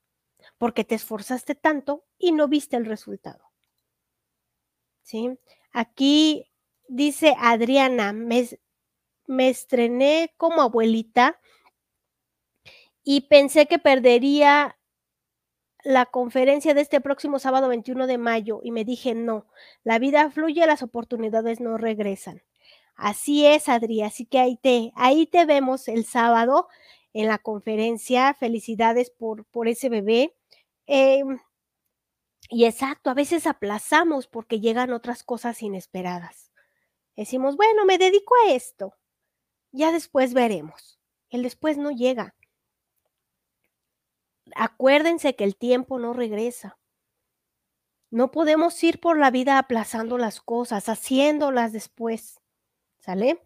porque 0.59 0.83
te 0.83 0.93
esforzaste 0.93 1.55
tanto 1.55 2.05
y 2.19 2.31
no 2.31 2.47
viste 2.47 2.77
el 2.77 2.85
resultado. 2.85 3.51
¿Sí? 5.01 5.39
Aquí 5.71 6.52
dice 6.87 7.35
Adriana, 7.39 8.13
me, 8.13 8.47
estrené 9.49 10.33
como 10.37 10.61
abuelita 10.61 11.39
y 13.03 13.21
pensé 13.21 13.67
que 13.67 13.79
perdería 13.79 14.77
la 15.83 16.05
conferencia 16.05 16.73
de 16.73 16.81
este 16.81 17.01
próximo 17.01 17.39
sábado 17.39 17.67
21 17.67 18.07
de 18.07 18.17
mayo 18.17 18.61
y 18.63 18.71
me 18.71 18.85
dije, 18.85 19.15
no, 19.15 19.47
la 19.83 19.99
vida 19.99 20.31
fluye, 20.31 20.65
las 20.65 20.83
oportunidades 20.83 21.59
no 21.59 21.77
regresan. 21.77 22.41
Así 22.95 23.45
es, 23.45 23.69
Adri, 23.69 24.01
así 24.01 24.25
que 24.25 24.39
ahí 24.39 24.57
te, 24.57 24.91
ahí 24.95 25.25
te 25.27 25.45
vemos 25.45 25.87
el 25.87 26.05
sábado 26.05 26.67
en 27.13 27.27
la 27.27 27.37
conferencia. 27.39 28.33
Felicidades 28.35 29.09
por, 29.11 29.45
por 29.45 29.67
ese 29.67 29.89
bebé. 29.89 30.35
Em, 30.87 31.39
Y 32.49 32.65
exacto, 32.65 33.09
a 33.09 33.13
veces 33.13 33.47
aplazamos 33.47 34.27
porque 34.27 34.59
llegan 34.61 34.93
otras 34.93 35.23
cosas 35.23 35.61
inesperadas. 35.61 36.52
Decimos, 37.15 37.55
bueno, 37.55 37.85
me 37.85 37.97
dedico 37.97 38.33
a 38.45 38.51
esto, 38.51 38.95
ya 39.71 39.91
después 39.91 40.33
veremos. 40.33 40.99
El 41.29 41.43
después 41.43 41.77
no 41.77 41.91
llega. 41.91 42.35
Acuérdense 44.55 45.35
que 45.35 45.43
el 45.43 45.55
tiempo 45.55 45.99
no 45.99 46.13
regresa. 46.13 46.77
No 48.11 48.29
podemos 48.29 48.81
ir 48.83 48.99
por 48.99 49.17
la 49.17 49.31
vida 49.31 49.57
aplazando 49.57 50.19
las 50.19 50.39
cosas, 50.41 50.89
haciéndolas 50.89 51.73
después. 51.73 52.39
¿Sale? 52.99 53.41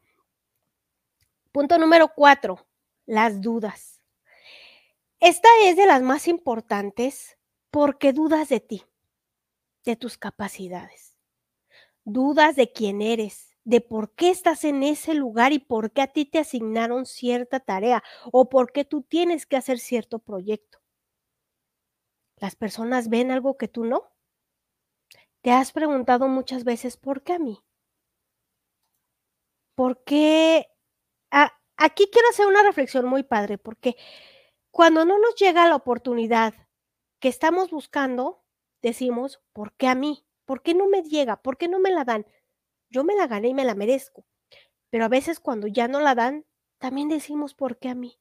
Punto 1.53 1.77
número 1.77 2.13
cuatro, 2.13 2.67
las 3.05 3.41
dudas. 3.41 4.01
Esta 5.19 5.47
es 5.63 5.77
de 5.77 5.85
las 5.85 6.01
más 6.01 6.27
importantes 6.27 7.37
porque 7.71 8.11
dudas 8.11 8.49
de 8.49 8.59
ti, 8.59 8.83
de 9.85 9.95
tus 9.95 10.17
capacidades. 10.17 11.17
Dudas 12.03 12.55
de 12.55 12.71
quién 12.71 13.01
eres, 13.01 13.46
de 13.67 13.81
por 13.81 14.13
qué 14.15 14.29
estás 14.29 14.63
en 14.63 14.81
ese 14.81 15.13
lugar 15.13 15.51
y 15.51 15.59
por 15.59 15.91
qué 15.91 16.01
a 16.01 16.07
ti 16.07 16.23
te 16.23 16.39
asignaron 16.39 17.05
cierta 17.05 17.59
tarea 17.59 18.01
o 18.31 18.47
por 18.47 18.71
qué 18.71 18.85
tú 18.85 19.01
tienes 19.01 19.45
que 19.45 19.57
hacer 19.57 19.79
cierto 19.79 20.19
proyecto. 20.19 20.79
¿Las 22.37 22.55
personas 22.55 23.09
ven 23.09 23.29
algo 23.29 23.57
que 23.57 23.67
tú 23.67 23.83
no? 23.83 24.13
¿Te 25.41 25.51
has 25.51 25.73
preguntado 25.73 26.29
muchas 26.29 26.63
veces 26.63 26.95
por 26.95 27.23
qué 27.23 27.33
a 27.33 27.39
mí? 27.39 27.61
¿Por 29.75 30.01
qué? 30.05 30.67
Ah, 31.29 31.51
aquí 31.75 32.07
quiero 32.09 32.29
hacer 32.29 32.47
una 32.47 32.63
reflexión 32.63 33.05
muy 33.05 33.23
padre, 33.23 33.57
porque 33.57 33.97
cuando 34.71 35.03
no 35.03 35.19
nos 35.19 35.35
llega 35.35 35.67
la 35.67 35.75
oportunidad 35.75 36.53
que 37.19 37.27
estamos 37.27 37.69
buscando, 37.69 38.45
decimos, 38.81 39.41
¿por 39.51 39.73
qué 39.73 39.87
a 39.87 39.95
mí? 39.95 40.25
¿Por 40.45 40.61
qué 40.61 40.73
no 40.73 40.87
me 40.87 41.03
llega? 41.03 41.41
¿Por 41.41 41.57
qué 41.57 41.67
no 41.67 41.79
me 41.79 41.91
la 41.91 42.05
dan? 42.05 42.25
Yo 42.89 43.03
me 43.03 43.15
la 43.15 43.27
gané 43.27 43.49
y 43.49 43.53
me 43.53 43.65
la 43.65 43.75
merezco. 43.75 44.25
Pero 44.89 45.05
a 45.05 45.09
veces 45.09 45.39
cuando 45.39 45.67
ya 45.67 45.87
no 45.87 45.99
la 45.99 46.15
dan, 46.15 46.45
también 46.79 47.09
decimos, 47.09 47.53
¿por 47.53 47.77
qué 47.77 47.89
a 47.89 47.95
mí? 47.95 48.19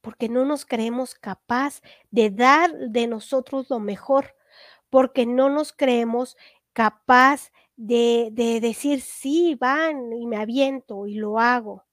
Porque 0.00 0.28
no 0.28 0.44
nos 0.44 0.64
creemos 0.64 1.14
capaz 1.14 1.82
de 2.10 2.30
dar 2.30 2.70
de 2.90 3.06
nosotros 3.06 3.68
lo 3.70 3.80
mejor, 3.80 4.36
porque 4.90 5.26
no 5.26 5.50
nos 5.50 5.72
creemos 5.72 6.36
capaz 6.72 7.50
de, 7.76 8.28
de 8.32 8.60
decir, 8.60 9.00
sí, 9.00 9.56
van 9.56 10.12
y 10.12 10.26
me 10.26 10.36
aviento 10.36 11.06
y 11.06 11.14
lo 11.14 11.38
hago. 11.38 11.84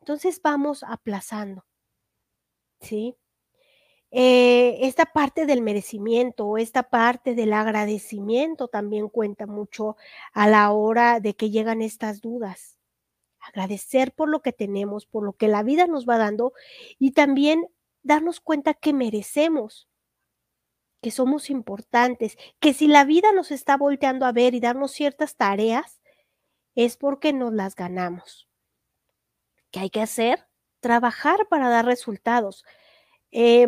Entonces 0.00 0.40
vamos 0.42 0.84
aplazando, 0.84 1.64
¿sí? 2.80 3.16
Eh, 4.16 4.86
esta 4.86 5.06
parte 5.06 5.44
del 5.44 5.60
merecimiento, 5.60 6.56
esta 6.56 6.84
parte 6.84 7.34
del 7.34 7.52
agradecimiento 7.52 8.68
también 8.68 9.08
cuenta 9.08 9.48
mucho 9.48 9.96
a 10.32 10.46
la 10.46 10.70
hora 10.70 11.18
de 11.18 11.34
que 11.34 11.50
llegan 11.50 11.82
estas 11.82 12.20
dudas. 12.20 12.78
Agradecer 13.40 14.12
por 14.12 14.28
lo 14.28 14.40
que 14.40 14.52
tenemos, 14.52 15.04
por 15.04 15.24
lo 15.24 15.32
que 15.32 15.48
la 15.48 15.64
vida 15.64 15.88
nos 15.88 16.08
va 16.08 16.16
dando 16.16 16.52
y 17.00 17.10
también 17.10 17.66
darnos 18.04 18.38
cuenta 18.38 18.72
que 18.74 18.92
merecemos, 18.92 19.88
que 21.02 21.10
somos 21.10 21.50
importantes, 21.50 22.36
que 22.60 22.72
si 22.72 22.86
la 22.86 23.04
vida 23.04 23.32
nos 23.32 23.50
está 23.50 23.76
volteando 23.76 24.26
a 24.26 24.32
ver 24.32 24.54
y 24.54 24.60
darnos 24.60 24.92
ciertas 24.92 25.34
tareas, 25.34 26.00
es 26.76 26.96
porque 26.96 27.32
nos 27.32 27.52
las 27.52 27.74
ganamos. 27.74 28.48
¿Qué 29.72 29.80
hay 29.80 29.90
que 29.90 30.02
hacer? 30.02 30.46
Trabajar 30.78 31.48
para 31.48 31.68
dar 31.68 31.84
resultados. 31.84 32.64
Eh, 33.32 33.66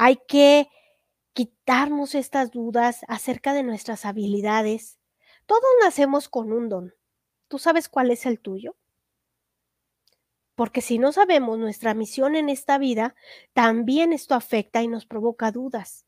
hay 0.00 0.16
que 0.26 0.70
quitarnos 1.34 2.14
estas 2.14 2.50
dudas 2.52 3.00
acerca 3.06 3.52
de 3.52 3.62
nuestras 3.62 4.06
habilidades. 4.06 4.98
Todos 5.44 5.68
nacemos 5.84 6.30
con 6.30 6.54
un 6.54 6.70
don. 6.70 6.94
¿Tú 7.48 7.58
sabes 7.58 7.90
cuál 7.90 8.10
es 8.10 8.24
el 8.24 8.40
tuyo? 8.40 8.76
Porque 10.54 10.80
si 10.80 10.98
no 10.98 11.12
sabemos 11.12 11.58
nuestra 11.58 11.92
misión 11.92 12.34
en 12.34 12.48
esta 12.48 12.78
vida, 12.78 13.14
también 13.52 14.14
esto 14.14 14.34
afecta 14.34 14.82
y 14.82 14.88
nos 14.88 15.04
provoca 15.04 15.52
dudas. 15.52 16.06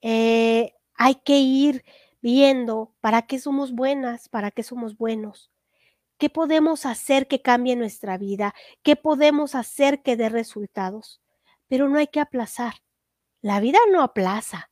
Eh, 0.00 0.72
hay 0.94 1.16
que 1.16 1.36
ir 1.40 1.84
viendo 2.22 2.94
para 3.02 3.26
qué 3.26 3.38
somos 3.38 3.72
buenas, 3.72 4.30
para 4.30 4.50
qué 4.50 4.62
somos 4.62 4.96
buenos. 4.96 5.50
¿Qué 6.16 6.30
podemos 6.30 6.86
hacer 6.86 7.28
que 7.28 7.42
cambie 7.42 7.76
nuestra 7.76 8.16
vida? 8.16 8.54
¿Qué 8.82 8.96
podemos 8.96 9.54
hacer 9.54 10.00
que 10.00 10.16
dé 10.16 10.30
resultados? 10.30 11.20
Pero 11.68 11.88
no 11.88 11.98
hay 11.98 12.08
que 12.08 12.20
aplazar. 12.20 12.74
La 13.40 13.60
vida 13.60 13.78
no 13.92 14.02
aplaza. 14.02 14.70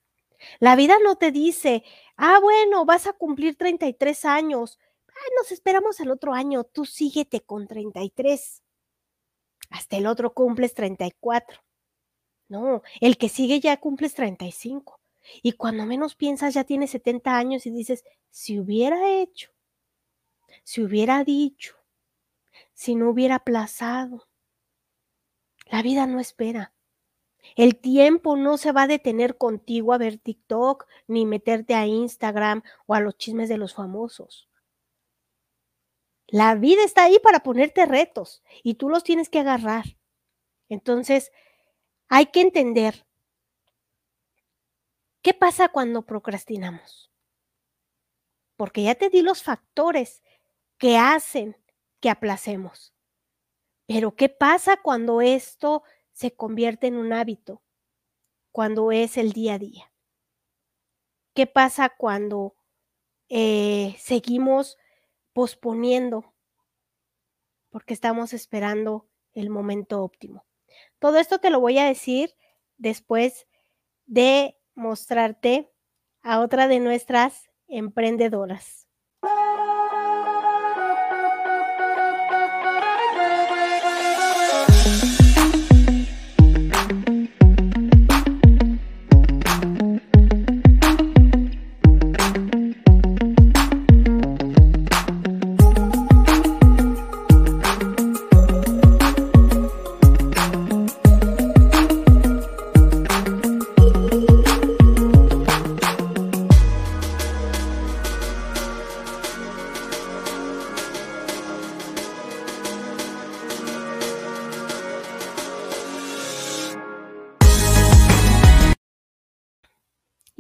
La 0.61 0.76
vida 0.76 0.96
no 1.02 1.16
te 1.16 1.30
dice, 1.30 1.85
ah, 2.16 2.38
bueno, 2.40 2.85
vas 2.85 3.07
a 3.07 3.12
cumplir 3.12 3.57
33 3.57 4.24
años. 4.24 4.78
Ah, 5.09 5.30
nos 5.38 5.52
esperamos 5.52 6.00
el 6.00 6.11
otro 6.11 6.35
año. 6.35 6.64
Tú 6.64 6.85
síguete 6.85 7.40
con 7.40 7.66
33. 7.66 8.62
Hasta 9.70 9.96
el 9.96 10.07
otro 10.07 10.35
cumples 10.35 10.74
34. 10.74 11.61
No, 12.48 12.83
el 13.00 13.16
que 13.16 13.28
sigue 13.28 13.61
ya 13.61 13.78
cumples 13.78 14.14
35. 14.14 15.00
Y 15.42 15.52
cuando 15.52 15.87
menos 15.87 16.14
piensas 16.14 16.54
ya 16.54 16.64
tienes 16.64 16.90
70 16.90 17.37
años 17.37 17.66
y 17.66 17.70
dices, 17.70 18.04
si 18.30 18.59
hubiera 18.61 19.11
hecho, 19.11 19.50
si 20.62 20.83
hubiera 20.83 21.24
dicho, 21.24 21.76
si 22.74 22.94
no 22.94 23.11
hubiera 23.11 23.37
aplazado. 23.37 24.28
La 25.66 25.83
vida 25.83 26.07
no 26.07 26.20
espera. 26.20 26.73
El 27.57 27.76
tiempo 27.76 28.37
no 28.37 28.57
se 28.57 28.72
va 28.72 28.83
a 28.83 28.87
detener 28.87 29.37
contigo 29.37 29.92
a 29.92 29.98
ver 29.98 30.18
TikTok 30.18 30.87
ni 31.07 31.26
meterte 31.26 31.74
a 31.74 31.87
Instagram 31.87 32.62
o 32.87 32.94
a 32.94 33.00
los 33.00 33.16
chismes 33.16 33.48
de 33.48 33.59
los 33.59 33.74
famosos. 33.74 34.48
La 36.26 36.54
vida 36.54 36.83
está 36.85 37.04
ahí 37.04 37.18
para 37.22 37.40
ponerte 37.40 37.87
retos 37.87 38.42
y 38.62 38.74
tú 38.74 38.88
los 38.88 39.04
tienes 39.04 39.28
que 39.28 39.40
agarrar. 39.40 39.85
Entonces, 40.68 41.30
hay 42.09 42.26
que 42.26 42.40
entender 42.40 43.07
qué 45.22 45.35
pasa 45.35 45.68
cuando 45.68 46.02
procrastinamos. 46.02 47.11
Porque 48.57 48.85
ya 48.85 48.94
te 48.94 49.11
di 49.11 49.22
los 49.22 49.42
factores 49.42 50.22
que 50.78 50.96
hacen 50.96 51.57
que 52.00 52.11
aplacemos. 52.11 52.94
Pero 53.87 54.14
¿qué 54.14 54.28
pasa 54.28 54.76
cuando 54.76 55.20
esto 55.20 55.83
se 56.14 56.35
convierte 56.35 56.87
en 56.87 56.96
un 56.96 57.12
hábito 57.12 57.62
cuando 58.53 58.92
es 58.92 59.18
el 59.18 59.33
día 59.33 59.55
a 59.55 59.59
día. 59.59 59.92
¿Qué 61.35 61.46
pasa 61.46 61.90
cuando 61.90 62.55
eh, 63.29 63.96
seguimos 63.98 64.79
posponiendo 65.33 66.33
porque 67.70 67.92
estamos 67.92 68.33
esperando 68.33 69.09
el 69.33 69.50
momento 69.50 70.03
óptimo? 70.03 70.46
Todo 71.00 71.18
esto 71.18 71.40
te 71.40 71.50
lo 71.50 71.59
voy 71.61 71.79
a 71.79 71.87
decir 71.87 72.35
después 72.79 73.48
de 74.07 74.57
mostrarte 74.74 75.72
a 76.22 76.40
otra 76.40 76.68
de 76.68 76.79
nuestras 76.79 77.50
emprendedoras. 77.66 78.83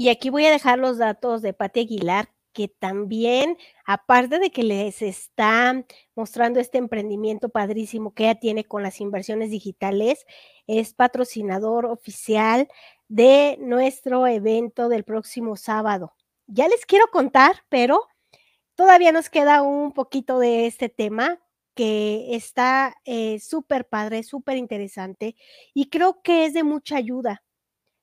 Y 0.04 0.10
aquí 0.10 0.28
voy 0.28 0.44
a 0.44 0.50
dejar 0.50 0.78
los 0.78 0.98
datos 0.98 1.40
de 1.40 1.54
Pati 1.54 1.80
Aguilar, 1.80 2.28
que 2.52 2.68
también, 2.68 3.56
aparte 3.86 4.38
de 4.38 4.50
que 4.50 4.62
les 4.62 5.00
está 5.00 5.82
mostrando 6.14 6.60
este 6.60 6.76
emprendimiento 6.76 7.48
padrísimo 7.48 8.12
que 8.12 8.24
ella 8.24 8.34
tiene 8.34 8.64
con 8.64 8.82
las 8.82 9.00
inversiones 9.00 9.48
digitales, 9.48 10.26
es 10.66 10.92
patrocinador 10.92 11.86
oficial 11.86 12.68
de 13.08 13.56
nuestro 13.62 14.26
evento 14.26 14.90
del 14.90 15.04
próximo 15.04 15.56
sábado. 15.56 16.12
Ya 16.46 16.68
les 16.68 16.84
quiero 16.84 17.06
contar, 17.10 17.62
pero 17.70 18.06
todavía 18.74 19.10
nos 19.10 19.30
queda 19.30 19.62
un 19.62 19.92
poquito 19.92 20.38
de 20.38 20.66
este 20.66 20.90
tema 20.90 21.40
que 21.74 22.36
está 22.36 22.94
eh, 23.06 23.40
súper 23.40 23.88
padre, 23.88 24.22
súper 24.22 24.58
interesante 24.58 25.34
y 25.72 25.88
creo 25.88 26.20
que 26.20 26.44
es 26.44 26.52
de 26.52 26.62
mucha 26.62 26.98
ayuda 26.98 27.42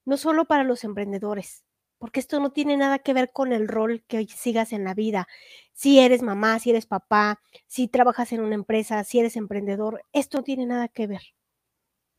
no 0.06 0.18
solo 0.18 0.46
para 0.46 0.64
los 0.64 0.84
emprendedores, 0.84 1.64
porque 2.02 2.20
esto 2.20 2.40
no 2.40 2.52
tiene 2.52 2.78
nada 2.78 2.98
que 2.98 3.14
ver 3.14 3.32
con 3.32 3.54
el 3.54 3.68
rol 3.68 4.04
que 4.08 4.26
sigas 4.26 4.74
en 4.74 4.84
la 4.84 4.96
vida. 4.96 5.28
Si 5.72 6.00
eres 6.00 6.24
mamá, 6.24 6.58
si 6.58 6.72
eres 6.72 6.88
papá, 6.88 7.40
si 7.68 7.88
trabajas 7.88 8.34
en 8.34 8.42
una 8.42 8.56
empresa, 8.56 9.04
si 9.04 9.20
eres 9.20 9.36
emprendedor, 9.36 10.04
esto 10.12 10.40
no 10.40 10.44
tiene 10.44 10.66
nada 10.66 10.88
que 10.88 11.06
ver. 11.06 11.22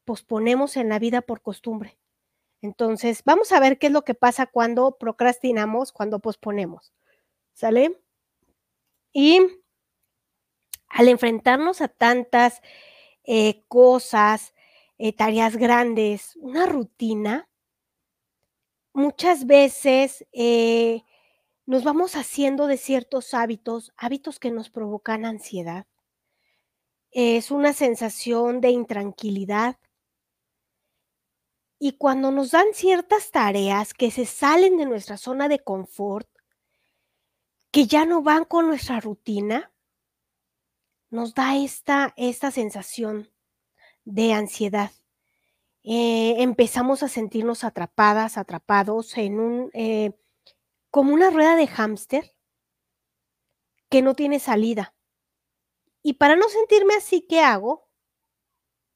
Posponemos 0.05 0.77
en 0.77 0.89
la 0.89 1.01
vida 1.01 1.21
por 1.21 1.43
costumbre. 1.43 1.99
Entonces, 2.61 3.25
vamos 3.25 3.51
a 3.51 3.59
ver 3.59 3.81
qué 3.81 3.89
es 3.89 3.93
lo 3.93 4.05
que 4.05 4.15
pasa 4.15 4.47
cuando 4.47 4.99
procrastinamos, 4.99 5.91
cuando 5.91 6.21
posponemos. 6.21 6.93
¿Sale? 7.53 8.01
Y 9.13 9.41
al 10.87 11.09
enfrentarnos 11.09 11.81
a 11.81 11.89
tantas 11.89 12.63
eh, 13.25 13.65
cosas, 13.67 14.55
eh, 14.99 15.13
tareas 15.13 15.57
grandes, 15.57 16.37
una 16.37 16.67
rutina, 16.67 17.49
muchas 18.93 19.47
veces 19.47 20.27
eh, 20.33 21.03
nos 21.67 21.85
vamos 21.85 22.17
haciendo 22.17 22.67
de 22.67 22.77
ciertos 22.77 23.35
hábitos, 23.35 23.93
hábitos 23.97 24.39
que 24.39 24.51
nos 24.51 24.71
provocan 24.71 25.25
ansiedad. 25.25 25.87
Es 27.11 27.51
una 27.51 27.73
sensación 27.73 28.61
de 28.61 28.71
intranquilidad. 28.71 29.77
Y 31.79 31.93
cuando 31.93 32.31
nos 32.31 32.53
dan 32.53 32.67
ciertas 32.75 33.31
tareas 33.31 33.93
que 33.93 34.11
se 34.11 34.25
salen 34.25 34.77
de 34.77 34.87
nuestra 34.87 35.17
zona 35.17 35.49
de 35.49 35.59
confort, 35.59 36.29
que 37.71 37.87
ya 37.87 38.05
no 38.05 38.23
van 38.23 38.45
con 38.45 38.67
nuestra 38.67 39.01
rutina, 39.01 39.73
nos 41.11 41.35
da 41.35 41.57
esta, 41.57 42.15
esta 42.17 42.51
sensación 42.51 43.31
de 44.05 44.33
ansiedad. 44.33 44.91
Eh, 45.85 46.37
empezamos 46.39 47.03
a 47.03 47.09
sentirnos 47.09 47.65
atrapadas, 47.65 48.39
atrapados 48.39 49.17
en 49.19 49.41
un, 49.41 49.71
eh, 49.75 50.13
como 50.91 51.13
una 51.13 51.31
rueda 51.31 51.57
de 51.57 51.67
hámster 51.67 52.35
que 53.89 54.03
no 54.03 54.15
tiene 54.15 54.39
salida. 54.39 54.95
Y 56.03 56.15
para 56.15 56.37
no 56.37 56.49
sentirme 56.49 56.95
así, 56.95 57.27
¿qué 57.29 57.41
hago? 57.41 57.89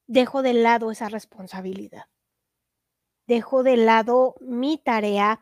Dejo 0.07 0.41
de 0.41 0.53
lado 0.53 0.91
esa 0.91 1.09
responsabilidad. 1.09 2.05
Dejo 3.27 3.63
de 3.63 3.75
lado 3.75 4.35
mi 4.39 4.77
tarea, 4.77 5.41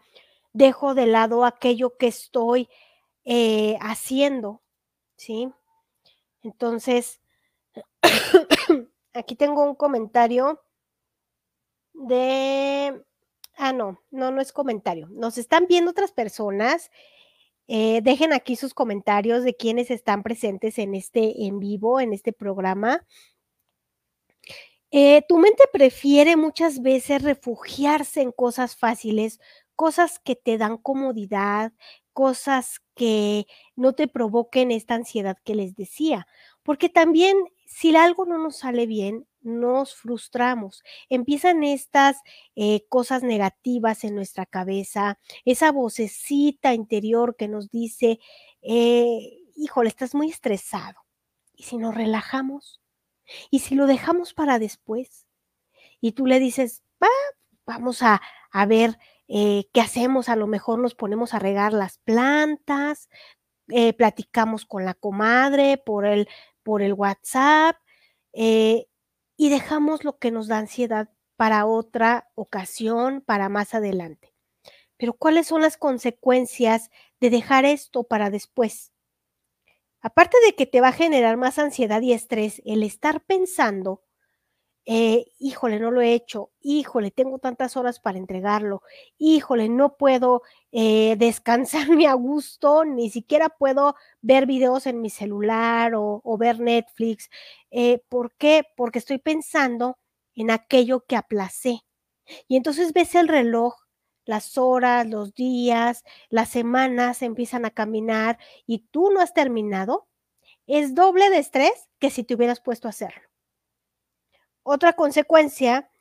dejo 0.53 0.95
de 0.95 1.05
lado 1.05 1.45
aquello 1.45 1.97
que 1.97 2.07
estoy 2.07 2.69
eh, 3.23 3.77
haciendo, 3.81 4.63
¿sí? 5.15 5.51
Entonces, 6.41 7.21
aquí 9.13 9.35
tengo 9.35 9.63
un 9.63 9.75
comentario 9.75 10.64
de... 11.95 13.01
Ah, 13.57 13.73
no, 13.73 14.01
no, 14.11 14.31
no 14.31 14.41
es 14.41 14.51
comentario. 14.51 15.07
Nos 15.09 15.37
están 15.37 15.65
viendo 15.67 15.91
otras 15.91 16.11
personas. 16.11 16.91
Eh, 17.67 18.01
dejen 18.03 18.33
aquí 18.33 18.55
sus 18.55 18.73
comentarios 18.73 19.43
de 19.43 19.55
quienes 19.55 19.89
están 19.89 20.21
presentes 20.23 20.77
en 20.77 20.93
este 20.93 21.45
en 21.45 21.59
vivo, 21.59 21.99
en 21.99 22.13
este 22.13 22.33
programa. 22.33 23.05
Eh, 24.91 25.23
tu 25.27 25.37
mente 25.37 25.63
prefiere 25.73 26.35
muchas 26.35 26.81
veces 26.81 27.21
refugiarse 27.21 28.21
en 28.21 28.31
cosas 28.31 28.75
fáciles, 28.75 29.39
cosas 29.75 30.19
que 30.19 30.35
te 30.35 30.57
dan 30.57 30.77
comodidad, 30.77 31.73
cosas 32.13 32.81
que 32.95 33.45
no 33.75 33.93
te 33.93 34.07
provoquen 34.07 34.71
esta 34.71 34.95
ansiedad 34.95 35.37
que 35.43 35.55
les 35.55 35.75
decía, 35.75 36.27
porque 36.63 36.87
también 36.87 37.35
si 37.65 37.95
algo 37.95 38.25
no 38.25 38.37
nos 38.37 38.57
sale 38.57 38.85
bien, 38.85 39.27
nos 39.45 39.95
frustramos. 39.95 40.83
Empiezan 41.09 41.63
estas 41.63 42.17
eh, 42.55 42.85
cosas 42.89 43.23
negativas 43.23 44.03
en 44.03 44.15
nuestra 44.15 44.45
cabeza, 44.45 45.19
esa 45.45 45.71
vocecita 45.71 46.73
interior 46.73 47.35
que 47.35 47.47
nos 47.47 47.69
dice, 47.69 48.19
eh, 48.61 49.39
híjole, 49.55 49.89
estás 49.89 50.15
muy 50.15 50.29
estresado. 50.29 51.05
¿Y 51.55 51.63
si 51.63 51.77
nos 51.77 51.95
relajamos? 51.95 52.81
¿Y 53.49 53.59
si 53.59 53.75
lo 53.75 53.87
dejamos 53.87 54.33
para 54.33 54.59
después? 54.59 55.25
Y 56.01 56.11
tú 56.11 56.25
le 56.25 56.39
dices, 56.39 56.83
va, 57.01 57.07
vamos 57.65 58.01
a, 58.01 58.21
ver 58.67 58.97
eh, 59.27 59.65
qué 59.73 59.81
hacemos, 59.81 60.29
a 60.29 60.35
lo 60.35 60.47
mejor 60.47 60.79
nos 60.79 60.95
ponemos 60.95 61.33
a 61.33 61.39
regar 61.39 61.73
las 61.73 61.97
plantas, 61.99 63.09
eh, 63.69 63.93
platicamos 63.93 64.65
con 64.65 64.85
la 64.85 64.93
comadre 64.93 65.77
por 65.77 66.05
el, 66.05 66.27
por 66.63 66.81
el 66.81 66.93
WhatsApp 66.93 67.75
eh, 68.33 68.87
y 69.37 69.49
dejamos 69.49 70.03
lo 70.03 70.17
que 70.17 70.31
nos 70.31 70.47
da 70.47 70.57
ansiedad 70.57 71.09
para 71.35 71.65
otra 71.65 72.31
ocasión, 72.35 73.21
para 73.21 73.49
más 73.49 73.73
adelante. 73.73 74.33
Pero 74.97 75.13
¿cuáles 75.13 75.47
son 75.47 75.61
las 75.61 75.77
consecuencias 75.77 76.89
de 77.19 77.29
dejar 77.29 77.65
esto 77.65 78.03
para 78.03 78.29
después? 78.29 78.93
Aparte 80.01 80.37
de 80.45 80.55
que 80.55 80.65
te 80.65 80.81
va 80.81 80.89
a 80.89 80.93
generar 80.93 81.35
más 81.35 81.59
ansiedad 81.59 82.01
y 82.01 82.13
estrés, 82.13 82.61
el 82.65 82.83
estar 82.83 83.25
pensando 83.25 84.03
eh, 84.85 85.25
híjole, 85.39 85.79
no 85.79 85.89
lo 85.89 86.01
he 86.01 86.13
hecho, 86.13 86.51
híjole, 86.61 87.09
tengo 87.09 87.39
tantas 87.39 87.75
horas 87.75 87.99
para 87.99 88.19
entregarlo, 88.19 88.83
híjole, 89.17 89.67
no 89.67 89.97
puedo 89.97 90.43
eh, 90.71 91.15
descansar 91.17 91.89
ni 91.89 92.05
a 92.05 92.13
gusto, 92.13 92.85
ni 92.85 93.09
siquiera 93.09 93.49
puedo 93.49 93.95
ver 94.21 94.45
videos 94.45 94.85
en 94.87 95.01
mi 95.01 95.09
celular 95.09 95.93
o, 95.95 96.21
ver 96.37 96.59
Netflix. 96.59 97.29
Eh, 97.71 98.01
¿Por 98.09 98.35
qué? 98.35 98.63
Porque 98.75 98.99
estoy 98.99 99.17
pensando 99.17 99.97
en 100.35 100.51
aquello 100.51 101.05
que 101.07 101.15
aplacé. 101.15 101.81
Y 102.47 102.57
entonces 102.57 102.93
ves 102.93 103.15
el 103.15 103.27
reloj, 103.27 103.75
las 104.25 104.57
horas, 104.57 105.07
los 105.07 105.33
días, 105.35 106.03
las 106.29 106.49
semanas 106.49 107.21
empiezan 107.21 107.65
a 107.65 107.71
caminar 107.71 108.39
y 108.67 108.79
tú 108.91 109.11
no 109.11 109.21
has 109.21 109.33
terminado. 109.33 110.07
Es 110.67 110.95
doble 110.95 111.29
de 111.29 111.39
estrés 111.39 111.89
que 111.99 112.09
si 112.09 112.23
te 112.23 112.35
hubieras 112.35 112.61
puesto 112.61 112.87
a 112.87 112.91
hacerlo. 112.91 113.34
Otra 114.67 114.93
consecuencia, 114.93 115.91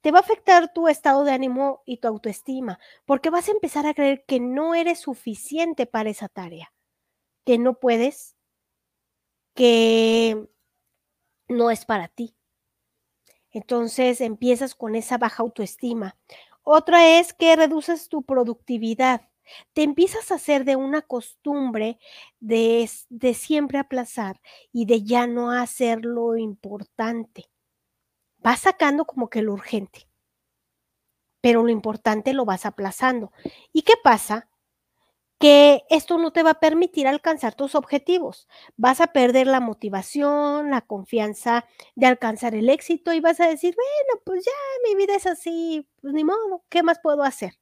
te 0.00 0.10
va 0.10 0.20
a 0.20 0.22
afectar 0.22 0.72
tu 0.72 0.88
estado 0.88 1.24
de 1.24 1.32
ánimo 1.32 1.82
y 1.84 1.98
tu 1.98 2.08
autoestima, 2.08 2.80
porque 3.04 3.28
vas 3.28 3.48
a 3.48 3.52
empezar 3.52 3.86
a 3.86 3.92
creer 3.92 4.24
que 4.26 4.40
no 4.40 4.74
eres 4.74 5.00
suficiente 5.00 5.84
para 5.84 6.08
esa 6.08 6.28
tarea, 6.28 6.72
que 7.44 7.58
no 7.58 7.78
puedes, 7.78 8.34
que 9.54 10.48
no 11.48 11.70
es 11.70 11.84
para 11.84 12.08
ti. 12.08 12.34
Entonces 13.50 14.22
empiezas 14.22 14.74
con 14.74 14.94
esa 14.94 15.18
baja 15.18 15.42
autoestima. 15.42 16.16
Otra 16.62 17.18
es 17.18 17.34
que 17.34 17.54
reduces 17.56 18.08
tu 18.08 18.22
productividad. 18.22 19.28
Te 19.74 19.82
empiezas 19.82 20.32
a 20.32 20.36
hacer 20.36 20.64
de 20.64 20.76
una 20.76 21.02
costumbre 21.02 21.98
de, 22.40 22.88
de 23.10 23.34
siempre 23.34 23.76
aplazar 23.76 24.40
y 24.72 24.86
de 24.86 25.02
ya 25.02 25.26
no 25.26 25.50
hacer 25.50 26.06
lo 26.06 26.38
importante 26.38 27.50
vas 28.44 28.60
sacando 28.60 29.06
como 29.06 29.28
que 29.30 29.42
lo 29.42 29.54
urgente, 29.54 30.08
pero 31.40 31.62
lo 31.62 31.70
importante 31.70 32.32
lo 32.32 32.44
vas 32.44 32.66
aplazando. 32.66 33.32
¿Y 33.72 33.82
qué 33.82 33.94
pasa? 34.02 34.48
Que 35.40 35.84
esto 35.90 36.18
no 36.18 36.32
te 36.32 36.42
va 36.42 36.50
a 36.52 36.60
permitir 36.60 37.06
alcanzar 37.08 37.54
tus 37.54 37.74
objetivos. 37.74 38.48
Vas 38.76 39.00
a 39.00 39.08
perder 39.08 39.46
la 39.48 39.60
motivación, 39.60 40.70
la 40.70 40.82
confianza 40.82 41.66
de 41.96 42.06
alcanzar 42.06 42.54
el 42.54 42.70
éxito 42.70 43.12
y 43.12 43.20
vas 43.20 43.40
a 43.40 43.48
decir, 43.48 43.74
bueno, 43.76 44.22
pues 44.24 44.44
ya 44.44 44.52
mi 44.88 44.96
vida 44.96 45.16
es 45.16 45.26
así, 45.26 45.88
pues 46.00 46.14
ni 46.14 46.24
modo, 46.24 46.64
¿qué 46.70 46.82
más 46.82 47.00
puedo 47.02 47.22
hacer? 47.24 47.54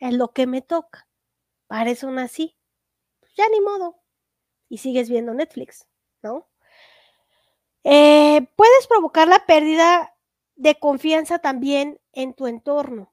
Es 0.00 0.14
lo 0.14 0.32
que 0.32 0.46
me 0.48 0.62
toca. 0.62 1.08
Para 1.68 1.90
eso 1.90 2.10
nací. 2.12 2.58
Pues 3.20 3.32
ya 3.36 3.48
ni 3.50 3.60
modo. 3.62 4.02
Y 4.70 4.78
sigues 4.78 5.10
viendo 5.10 5.34
Netflix, 5.34 5.88
¿no? 6.22 6.49
Eh, 7.84 8.46
puedes 8.56 8.86
provocar 8.88 9.26
la 9.28 9.46
pérdida 9.46 10.14
de 10.56 10.74
confianza 10.78 11.38
también 11.38 11.98
en 12.12 12.34
tu 12.34 12.46
entorno, 12.46 13.12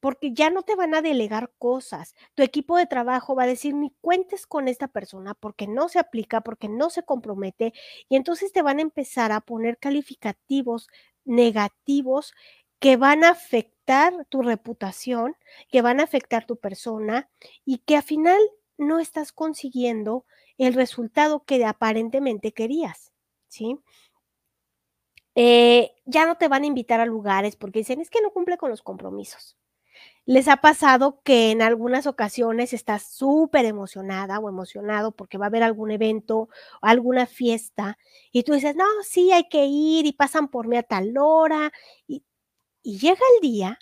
porque 0.00 0.32
ya 0.32 0.50
no 0.50 0.62
te 0.62 0.74
van 0.74 0.94
a 0.94 1.02
delegar 1.02 1.52
cosas. 1.58 2.14
Tu 2.34 2.42
equipo 2.42 2.76
de 2.76 2.86
trabajo 2.86 3.36
va 3.36 3.44
a 3.44 3.46
decir, 3.46 3.74
ni 3.74 3.92
cuentes 4.00 4.46
con 4.46 4.66
esta 4.68 4.88
persona 4.88 5.34
porque 5.34 5.68
no 5.68 5.88
se 5.88 6.00
aplica, 6.00 6.40
porque 6.40 6.68
no 6.68 6.90
se 6.90 7.04
compromete, 7.04 7.72
y 8.08 8.16
entonces 8.16 8.52
te 8.52 8.62
van 8.62 8.78
a 8.78 8.82
empezar 8.82 9.30
a 9.32 9.40
poner 9.40 9.78
calificativos 9.78 10.88
negativos 11.24 12.32
que 12.80 12.96
van 12.96 13.22
a 13.24 13.30
afectar 13.30 14.12
tu 14.28 14.42
reputación, 14.42 15.36
que 15.70 15.82
van 15.82 16.00
a 16.00 16.04
afectar 16.04 16.44
tu 16.46 16.56
persona 16.56 17.30
y 17.64 17.78
que 17.78 17.96
al 17.96 18.02
final 18.02 18.38
no 18.78 18.98
estás 19.00 19.32
consiguiendo 19.32 20.24
el 20.58 20.74
resultado 20.74 21.44
que 21.44 21.64
aparentemente 21.64 22.52
querías, 22.52 23.12
¿sí? 23.48 23.78
Eh, 25.40 25.92
ya 26.04 26.26
no 26.26 26.36
te 26.36 26.48
van 26.48 26.64
a 26.64 26.66
invitar 26.66 27.00
a 27.00 27.06
lugares 27.06 27.54
porque 27.54 27.78
dicen, 27.78 28.00
es 28.00 28.10
que 28.10 28.20
no 28.20 28.32
cumple 28.32 28.58
con 28.58 28.70
los 28.70 28.82
compromisos. 28.82 29.56
¿Les 30.26 30.48
ha 30.48 30.58
pasado 30.58 31.20
que 31.22 31.52
en 31.52 31.62
algunas 31.62 32.08
ocasiones 32.08 32.72
estás 32.72 33.04
súper 33.04 33.64
emocionada 33.64 34.40
o 34.40 34.48
emocionado 34.48 35.12
porque 35.12 35.38
va 35.38 35.46
a 35.46 35.48
haber 35.48 35.62
algún 35.62 35.92
evento 35.92 36.48
alguna 36.82 37.26
fiesta 37.26 37.98
y 38.32 38.42
tú 38.42 38.54
dices, 38.54 38.74
no, 38.76 38.84
sí, 39.04 39.30
hay 39.32 39.48
que 39.48 39.66
ir 39.66 40.06
y 40.06 40.12
pasan 40.12 40.48
por 40.48 40.66
mí 40.66 40.76
a 40.76 40.82
tal 40.82 41.14
hora 41.18 41.72
y 42.08 42.24
llega 42.82 43.20
el 43.36 43.40
día 43.40 43.78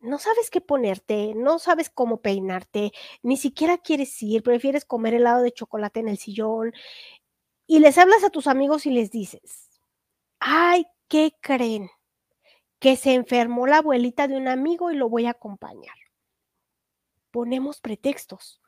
no 0.00 0.18
sabes 0.18 0.50
qué 0.50 0.60
ponerte, 0.60 1.34
no 1.34 1.58
sabes 1.58 1.90
cómo 1.90 2.20
peinarte, 2.22 2.92
ni 3.22 3.36
siquiera 3.36 3.78
quieres 3.78 4.22
ir, 4.22 4.42
prefieres 4.42 4.84
comer 4.84 5.14
helado 5.14 5.42
de 5.42 5.52
chocolate 5.52 6.00
en 6.00 6.08
el 6.08 6.18
sillón 6.18 6.72
y 7.66 7.78
les 7.80 7.98
hablas 7.98 8.24
a 8.24 8.30
tus 8.30 8.46
amigos 8.46 8.86
y 8.86 8.90
les 8.90 9.10
dices, 9.10 9.69
ay, 10.40 10.86
¿qué 11.08 11.36
creen? 11.40 11.90
Que 12.78 12.96
se 12.96 13.14
enfermó 13.14 13.66
la 13.66 13.78
abuelita 13.78 14.26
de 14.28 14.36
un 14.36 14.48
amigo 14.48 14.90
y 14.90 14.96
lo 14.96 15.08
voy 15.08 15.26
a 15.26 15.30
acompañar. 15.30 15.96
Ponemos 17.30 17.80
pretextos. 17.80 18.60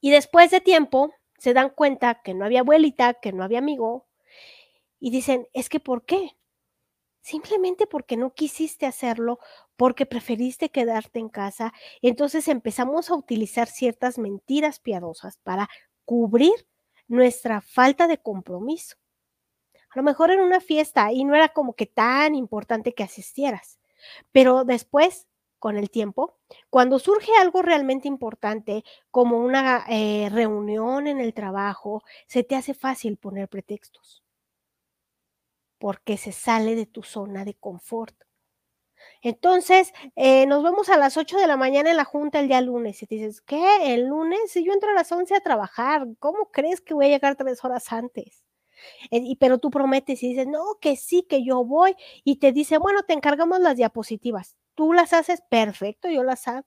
Y 0.00 0.10
después 0.10 0.50
de 0.50 0.60
tiempo 0.60 1.12
se 1.38 1.52
dan 1.52 1.70
cuenta 1.70 2.22
que 2.22 2.34
no 2.34 2.44
había 2.44 2.60
abuelita, 2.60 3.14
que 3.14 3.32
no 3.32 3.44
había 3.44 3.58
amigo, 3.58 4.06
y 5.00 5.10
dicen, 5.10 5.48
es 5.52 5.68
que 5.68 5.80
¿por 5.80 6.04
qué? 6.04 6.36
simplemente 7.26 7.88
porque 7.88 8.16
no 8.16 8.34
quisiste 8.34 8.86
hacerlo, 8.86 9.40
porque 9.74 10.06
preferiste 10.06 10.68
quedarte 10.68 11.18
en 11.18 11.28
casa. 11.28 11.72
Entonces 12.00 12.46
empezamos 12.46 13.10
a 13.10 13.16
utilizar 13.16 13.66
ciertas 13.66 14.16
mentiras 14.16 14.78
piadosas 14.78 15.38
para 15.38 15.68
cubrir 16.04 16.54
nuestra 17.08 17.62
falta 17.62 18.06
de 18.06 18.18
compromiso. 18.18 18.96
A 19.96 20.00
lo 20.00 20.02
mejor 20.02 20.30
en 20.30 20.40
una 20.40 20.60
fiesta 20.60 21.10
y 21.10 21.24
no 21.24 21.34
era 21.34 21.48
como 21.48 21.72
que 21.74 21.86
tan 21.86 22.34
importante 22.34 22.92
que 22.92 23.02
asistieras, 23.02 23.80
pero 24.30 24.62
después, 24.64 25.26
con 25.58 25.78
el 25.78 25.88
tiempo, 25.88 26.36
cuando 26.68 26.98
surge 26.98 27.32
algo 27.40 27.62
realmente 27.62 28.06
importante, 28.06 28.84
como 29.10 29.38
una 29.38 29.86
eh, 29.88 30.28
reunión 30.30 31.06
en 31.06 31.18
el 31.18 31.32
trabajo, 31.32 32.02
se 32.26 32.44
te 32.44 32.56
hace 32.56 32.74
fácil 32.74 33.16
poner 33.16 33.48
pretextos 33.48 34.22
porque 35.78 36.18
se 36.18 36.32
sale 36.32 36.74
de 36.74 36.84
tu 36.84 37.02
zona 37.02 37.46
de 37.46 37.54
confort. 37.54 38.14
Entonces, 39.22 39.94
eh, 40.14 40.44
nos 40.46 40.62
vemos 40.62 40.90
a 40.90 40.98
las 40.98 41.16
8 41.16 41.38
de 41.38 41.46
la 41.46 41.56
mañana 41.56 41.90
en 41.90 41.96
la 41.96 42.04
junta 42.04 42.38
el 42.40 42.48
día 42.48 42.60
lunes 42.60 43.02
y 43.02 43.06
te 43.06 43.14
dices, 43.14 43.40
¿qué? 43.40 43.94
¿El 43.94 44.08
lunes? 44.08 44.50
Si 44.50 44.62
yo 44.62 44.74
entro 44.74 44.90
a 44.90 44.94
las 44.94 45.10
11 45.10 45.34
a 45.34 45.40
trabajar, 45.40 46.06
¿cómo 46.18 46.50
crees 46.52 46.82
que 46.82 46.92
voy 46.92 47.06
a 47.06 47.08
llegar 47.08 47.36
tres 47.36 47.64
horas 47.64 47.90
antes? 47.94 48.45
Eh, 49.10 49.36
pero 49.38 49.58
tú 49.58 49.70
prometes 49.70 50.22
y 50.22 50.30
dices, 50.30 50.46
no, 50.46 50.78
que 50.80 50.96
sí, 50.96 51.22
que 51.28 51.44
yo 51.44 51.64
voy. 51.64 51.94
Y 52.24 52.36
te 52.36 52.52
dice, 52.52 52.78
bueno, 52.78 53.02
te 53.02 53.14
encargamos 53.14 53.60
las 53.60 53.76
diapositivas. 53.76 54.56
Tú 54.74 54.92
las 54.92 55.12
haces, 55.12 55.42
perfecto, 55.48 56.08
yo 56.08 56.22
las 56.22 56.48
hago. 56.48 56.66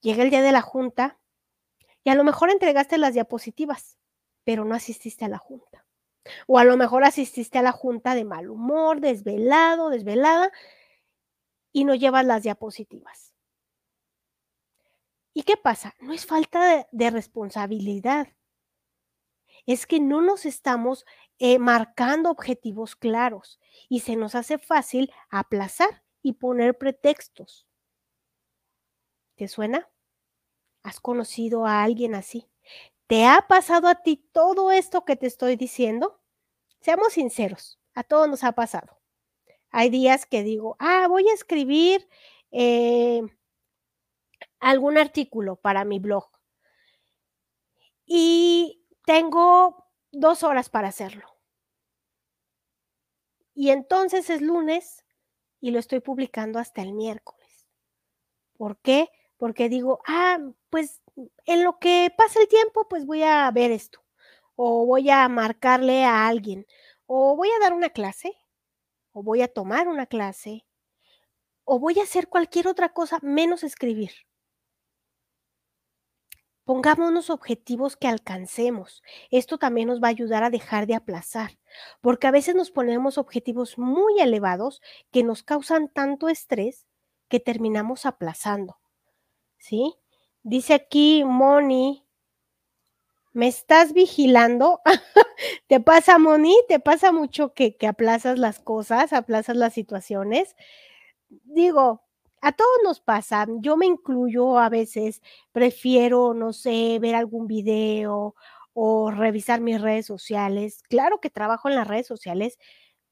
Llega 0.00 0.22
el 0.22 0.30
día 0.30 0.42
de 0.42 0.52
la 0.52 0.62
junta 0.62 1.18
y 2.04 2.10
a 2.10 2.14
lo 2.14 2.24
mejor 2.24 2.50
entregaste 2.50 2.98
las 2.98 3.14
diapositivas, 3.14 3.98
pero 4.44 4.64
no 4.64 4.74
asististe 4.74 5.24
a 5.24 5.28
la 5.28 5.38
junta. 5.38 5.86
O 6.46 6.58
a 6.58 6.64
lo 6.64 6.76
mejor 6.76 7.04
asististe 7.04 7.58
a 7.58 7.62
la 7.62 7.72
junta 7.72 8.14
de 8.14 8.24
mal 8.24 8.48
humor, 8.48 9.00
desvelado, 9.00 9.90
desvelada, 9.90 10.52
y 11.72 11.84
no 11.84 11.94
llevas 11.94 12.24
las 12.24 12.42
diapositivas. 12.42 13.34
¿Y 15.34 15.42
qué 15.42 15.58
pasa? 15.58 15.94
No 16.00 16.14
es 16.14 16.24
falta 16.24 16.86
de, 16.90 17.10
responsabilidad. 17.10 18.28
Es 19.66 19.86
que 19.86 20.00
no 20.00 20.22
nos 20.22 20.46
estamos 20.46 21.04
eh, 21.38 21.58
marcando 21.58 22.30
objetivos 22.30 22.96
claros 22.96 23.60
y 23.88 24.00
se 24.00 24.16
nos 24.16 24.34
hace 24.34 24.58
fácil 24.58 25.12
aplazar 25.28 26.02
y 26.22 26.34
poner 26.34 26.78
pretextos. 26.78 27.66
¿Te 29.36 29.48
suena? 29.48 29.88
¿Has 30.82 31.00
conocido 31.00 31.66
a 31.66 31.82
alguien 31.82 32.14
así? 32.14 32.48
¿Te 33.06 33.26
ha 33.26 33.46
pasado 33.48 33.88
a 33.88 33.96
ti 33.96 34.16
todo 34.32 34.72
esto 34.72 35.04
que 35.04 35.16
te 35.16 35.26
estoy 35.26 35.56
diciendo? 35.56 36.20
Seamos 36.80 37.12
sinceros, 37.12 37.78
a 37.94 38.02
todos 38.02 38.28
nos 38.28 38.44
ha 38.44 38.52
pasado. 38.52 38.98
Hay 39.70 39.90
días 39.90 40.26
que 40.26 40.42
digo, 40.42 40.76
ah, 40.78 41.06
voy 41.08 41.28
a 41.28 41.34
escribir 41.34 42.08
eh, 42.50 43.22
algún 44.58 44.96
artículo 44.96 45.56
para 45.56 45.84
mi 45.84 45.98
blog. 45.98 46.28
Y 48.06 48.85
tengo 49.06 49.86
dos 50.12 50.42
horas 50.42 50.68
para 50.68 50.88
hacerlo. 50.88 51.26
Y 53.54 53.70
entonces 53.70 54.28
es 54.28 54.42
lunes 54.42 55.06
y 55.60 55.70
lo 55.70 55.78
estoy 55.78 56.00
publicando 56.00 56.58
hasta 56.58 56.82
el 56.82 56.92
miércoles. 56.92 57.66
¿Por 58.58 58.78
qué? 58.78 59.08
Porque 59.38 59.70
digo, 59.70 60.00
ah, 60.06 60.38
pues 60.68 61.00
en 61.46 61.64
lo 61.64 61.78
que 61.78 62.12
pasa 62.14 62.40
el 62.40 62.48
tiempo, 62.48 62.86
pues 62.88 63.06
voy 63.06 63.22
a 63.22 63.50
ver 63.50 63.70
esto, 63.70 64.04
o 64.56 64.84
voy 64.84 65.08
a 65.08 65.28
marcarle 65.28 66.04
a 66.04 66.26
alguien, 66.26 66.66
o 67.06 67.36
voy 67.36 67.48
a 67.48 67.60
dar 67.60 67.72
una 67.72 67.90
clase, 67.90 68.36
o 69.12 69.22
voy 69.22 69.40
a 69.42 69.48
tomar 69.48 69.88
una 69.88 70.06
clase, 70.06 70.66
o 71.64 71.78
voy 71.78 71.98
a 72.00 72.02
hacer 72.02 72.28
cualquier 72.28 72.68
otra 72.68 72.92
cosa 72.92 73.18
menos 73.22 73.62
escribir. 73.62 74.25
Pongámonos 76.66 77.30
objetivos 77.30 77.96
que 77.96 78.08
alcancemos. 78.08 79.04
Esto 79.30 79.56
también 79.56 79.86
nos 79.86 80.02
va 80.02 80.08
a 80.08 80.10
ayudar 80.10 80.42
a 80.42 80.50
dejar 80.50 80.88
de 80.88 80.96
aplazar, 80.96 81.52
porque 82.00 82.26
a 82.26 82.32
veces 82.32 82.56
nos 82.56 82.72
ponemos 82.72 83.18
objetivos 83.18 83.78
muy 83.78 84.18
elevados 84.20 84.82
que 85.12 85.22
nos 85.22 85.44
causan 85.44 85.88
tanto 85.88 86.28
estrés 86.28 86.84
que 87.28 87.38
terminamos 87.38 88.04
aplazando. 88.04 88.78
¿Sí? 89.58 89.94
Dice 90.42 90.74
aquí 90.74 91.22
Moni, 91.24 92.04
¿me 93.32 93.46
estás 93.46 93.92
vigilando? 93.92 94.80
¿Te 95.68 95.78
pasa, 95.78 96.18
Moni? 96.18 96.56
¿Te 96.66 96.80
pasa 96.80 97.12
mucho 97.12 97.54
que, 97.54 97.76
que 97.76 97.86
aplazas 97.86 98.40
las 98.40 98.58
cosas, 98.58 99.12
aplazas 99.12 99.54
las 99.54 99.72
situaciones? 99.72 100.56
Digo, 101.28 102.05
a 102.46 102.52
todos 102.52 102.78
nos 102.84 103.00
pasa, 103.00 103.46
yo 103.60 103.76
me 103.76 103.86
incluyo 103.86 104.58
a 104.58 104.68
veces, 104.68 105.22
prefiero, 105.52 106.34
no 106.34 106.52
sé, 106.52 106.98
ver 107.00 107.14
algún 107.14 107.46
video 107.46 108.34
o 108.72 109.10
revisar 109.10 109.60
mis 109.60 109.80
redes 109.80 110.06
sociales. 110.06 110.82
Claro 110.88 111.20
que 111.20 111.30
trabajo 111.30 111.68
en 111.68 111.76
las 111.76 111.88
redes 111.88 112.06
sociales, 112.06 112.58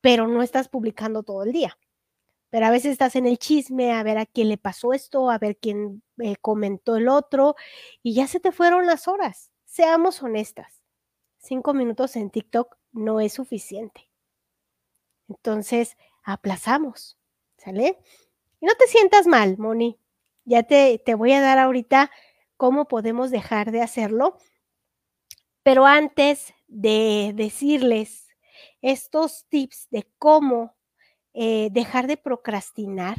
pero 0.01 0.29
no 0.29 0.43
estás 0.43 0.69
publicando 0.69 1.23
todo 1.23 1.45
el 1.45 1.53
día 1.53 1.79
pero 2.55 2.67
a 2.67 2.71
veces 2.71 2.93
estás 2.93 3.17
en 3.17 3.27
el 3.27 3.37
chisme 3.39 3.93
a 3.95 4.05
ver 4.05 4.17
a 4.17 4.27
quién 4.27 4.49
le 4.49 4.59
pasó 4.59 4.93
esto, 4.93 5.29
a 5.29 5.39
ver 5.39 5.57
quién 5.57 6.05
eh, 6.19 6.37
comentó 6.37 6.95
el 6.95 7.09
otro, 7.09 7.57
y 8.01 8.15
ya 8.15 8.29
se 8.29 8.39
te 8.39 8.53
fueron 8.53 8.87
las 8.87 9.09
horas. 9.09 9.51
Seamos 9.65 10.23
honestas, 10.23 10.81
cinco 11.39 11.75
minutos 11.75 12.15
en 12.15 12.31
TikTok 12.31 12.77
no 12.93 13.19
es 13.19 13.33
suficiente. 13.33 14.09
Entonces, 15.29 15.97
aplazamos, 16.23 17.19
¿sale? 17.57 17.99
No 18.65 18.75
te 18.77 18.87
sientas 18.87 19.27
mal, 19.27 19.59
Moni. 19.59 20.01
Ya 20.47 20.63
te, 20.63 20.99
te 20.99 21.15
voy 21.15 21.33
a 21.33 21.43
dar 21.43 21.59
ahorita 21.59 22.11
cómo 22.57 22.89
podemos 22.89 23.31
dejar 23.31 23.73
de 23.73 23.83
hacerlo. 23.83 24.39
Pero 25.63 25.85
antes 25.85 26.55
de 26.67 27.33
decirles 27.35 28.27
estos 28.81 29.45
tips 29.51 29.89
de 29.91 30.09
cómo 30.19 30.75
eh, 31.35 31.69
dejar 31.73 32.07
de 32.07 32.17
procrastinar, 32.17 33.19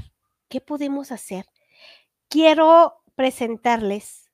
¿qué 0.49 0.61
podemos 0.61 1.11
hacer? 1.11 1.45
Quiero 2.27 3.03
presentarles 3.13 4.31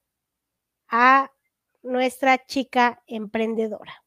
a 0.88 1.30
nuestra 1.84 2.46
chica 2.46 3.04
emprendedora. 3.06 4.01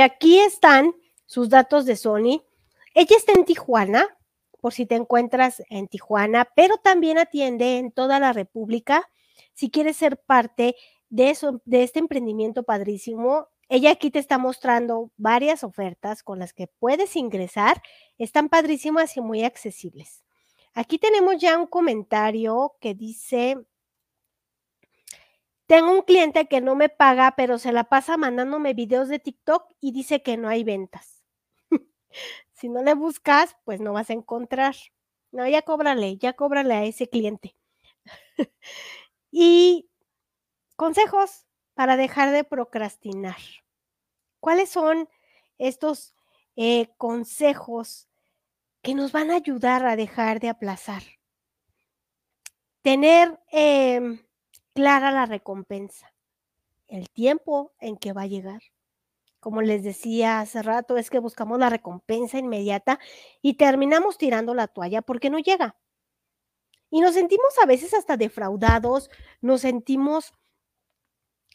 Aquí 0.00 0.38
están 0.40 0.94
sus 1.26 1.48
datos 1.48 1.86
de 1.86 1.96
Sony. 1.96 2.42
Ella 2.94 3.16
está 3.16 3.32
en 3.32 3.44
Tijuana, 3.44 4.08
por 4.60 4.72
si 4.72 4.86
te 4.86 4.94
encuentras 4.94 5.62
en 5.68 5.88
Tijuana, 5.88 6.48
pero 6.54 6.76
también 6.78 7.18
atiende 7.18 7.78
en 7.78 7.92
toda 7.92 8.20
la 8.20 8.32
República. 8.32 9.08
Si 9.54 9.70
quieres 9.70 9.96
ser 9.96 10.18
parte 10.18 10.76
de, 11.08 11.30
eso, 11.30 11.60
de 11.64 11.82
este 11.82 11.98
emprendimiento 11.98 12.62
padrísimo, 12.62 13.48
ella 13.68 13.92
aquí 13.92 14.10
te 14.10 14.18
está 14.18 14.38
mostrando 14.38 15.12
varias 15.16 15.62
ofertas 15.62 16.22
con 16.22 16.38
las 16.38 16.52
que 16.52 16.66
puedes 16.66 17.14
ingresar. 17.16 17.80
Están 18.18 18.48
padrísimas 18.48 19.16
y 19.16 19.20
muy 19.20 19.44
accesibles. 19.44 20.24
Aquí 20.74 20.98
tenemos 20.98 21.38
ya 21.38 21.58
un 21.58 21.66
comentario 21.66 22.74
que 22.80 22.94
dice, 22.94 23.56
tengo 25.70 25.92
un 25.92 26.02
cliente 26.02 26.48
que 26.48 26.60
no 26.60 26.74
me 26.74 26.88
paga, 26.88 27.34
pero 27.36 27.56
se 27.56 27.70
la 27.70 27.84
pasa 27.84 28.16
mandándome 28.16 28.74
videos 28.74 29.06
de 29.06 29.20
TikTok 29.20 29.72
y 29.80 29.92
dice 29.92 30.20
que 30.20 30.36
no 30.36 30.48
hay 30.48 30.64
ventas. 30.64 31.22
si 32.52 32.68
no 32.68 32.82
le 32.82 32.94
buscas, 32.94 33.56
pues 33.64 33.80
no 33.80 33.92
vas 33.92 34.10
a 34.10 34.14
encontrar. 34.14 34.74
No, 35.30 35.46
ya 35.46 35.62
cóbrale, 35.62 36.16
ya 36.16 36.32
cóbrale 36.32 36.74
a 36.74 36.82
ese 36.82 37.08
cliente. 37.08 37.54
y 39.30 39.88
consejos 40.74 41.46
para 41.74 41.96
dejar 41.96 42.32
de 42.32 42.42
procrastinar. 42.42 43.38
¿Cuáles 44.40 44.70
son 44.70 45.08
estos 45.56 46.16
eh, 46.56 46.88
consejos 46.96 48.08
que 48.82 48.96
nos 48.96 49.12
van 49.12 49.30
a 49.30 49.36
ayudar 49.36 49.86
a 49.86 49.94
dejar 49.94 50.40
de 50.40 50.48
aplazar? 50.48 51.04
Tener 52.82 53.38
em, 53.52 54.18
clara 54.80 55.10
la 55.10 55.26
recompensa, 55.26 56.10
el 56.88 57.10
tiempo 57.10 57.74
en 57.80 57.98
que 57.98 58.14
va 58.14 58.22
a 58.22 58.26
llegar. 58.26 58.62
Como 59.38 59.60
les 59.60 59.82
decía 59.82 60.40
hace 60.40 60.62
rato, 60.62 60.96
es 60.96 61.10
que 61.10 61.18
buscamos 61.18 61.58
la 61.58 61.68
recompensa 61.68 62.38
inmediata 62.38 62.98
y 63.42 63.58
terminamos 63.58 64.16
tirando 64.16 64.54
la 64.54 64.68
toalla 64.68 65.02
porque 65.02 65.28
no 65.28 65.38
llega. 65.38 65.76
Y 66.88 67.02
nos 67.02 67.12
sentimos 67.12 67.58
a 67.62 67.66
veces 67.66 67.92
hasta 67.92 68.16
defraudados, 68.16 69.10
nos 69.42 69.60
sentimos 69.60 70.32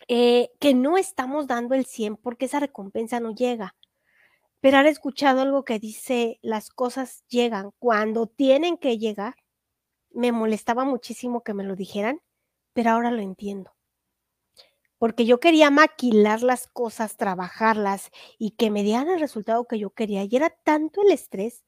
eh, 0.07 0.51
que 0.59 0.75
no 0.75 0.95
estamos 0.95 1.47
dando 1.47 1.73
el 1.73 1.87
100 1.87 2.17
porque 2.17 2.45
esa 2.45 2.59
recompensa 2.59 3.19
no 3.19 3.33
llega. 3.33 3.75
Pero 4.61 4.77
han 4.77 4.85
escuchado 4.85 5.41
algo 5.41 5.65
que 5.65 5.79
dice, 5.79 6.37
las 6.43 6.69
cosas 6.69 7.23
llegan 7.27 7.71
cuando 7.79 8.27
tienen 8.27 8.77
que 8.77 8.99
llegar. 8.99 9.33
Me 10.11 10.31
molestaba 10.31 10.85
muchísimo 10.85 11.41
que 11.41 11.55
me 11.55 11.63
lo 11.63 11.75
dijeran, 11.75 12.21
pero 12.75 12.91
ahora 12.91 13.09
lo 13.09 13.21
entiendo. 13.21 13.73
Porque 14.99 15.25
yo 15.25 15.39
quería 15.39 15.71
maquilar 15.71 16.43
las 16.43 16.67
cosas, 16.67 17.17
trabajarlas 17.17 18.11
y 18.37 18.51
que 18.51 18.69
me 18.69 18.83
dieran 18.83 19.09
el 19.09 19.19
resultado 19.19 19.65
que 19.65 19.79
yo 19.79 19.91
quería. 19.91 20.23
Y 20.23 20.35
era 20.35 20.49
tanto 20.49 21.01
el 21.01 21.11
estrés 21.11 21.63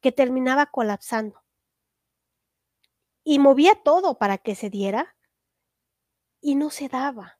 que 0.00 0.12
terminaba 0.12 0.66
colapsando. 0.66 1.42
Y 3.24 3.38
movía 3.38 3.74
todo 3.84 4.18
para 4.18 4.38
que 4.38 4.54
se 4.54 4.70
diera 4.70 5.16
y 6.40 6.54
no 6.54 6.70
se 6.70 6.88
daba 6.88 7.38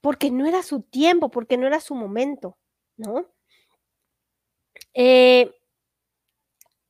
porque 0.00 0.30
no 0.30 0.46
era 0.46 0.62
su 0.62 0.82
tiempo, 0.82 1.30
porque 1.30 1.56
no 1.56 1.66
era 1.66 1.80
su 1.80 1.94
momento, 1.94 2.58
¿no? 2.96 3.26
Eh, 4.94 5.54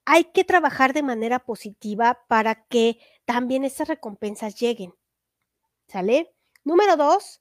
hay 0.05 0.25
que 0.25 0.45
trabajar 0.45 0.93
de 0.93 1.03
manera 1.03 1.41
positiva 1.41 2.25
para 2.29 2.67
que 2.67 2.99
también 3.25 3.65
esas 3.65 3.89
recompensas 3.89 4.59
lleguen, 4.59 4.95
Número 6.65 6.97
dos, 6.97 7.41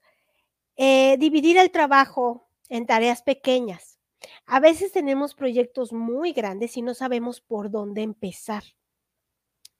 eh, 0.76 1.18
dividir 1.18 1.58
el 1.58 1.72
trabajo 1.72 2.50
en 2.70 2.86
tareas 2.86 3.22
pequeñas. 3.22 4.00
A 4.46 4.60
veces 4.60 4.92
tenemos 4.92 5.36
proyectos 5.36 5.94
muy 5.94 6.34
grandes 6.34 6.78
y 6.78 6.82
no 6.82 6.94
sabemos 6.94 7.42
por 7.42 7.72
dónde 7.72 8.02
empezar. 8.02 8.64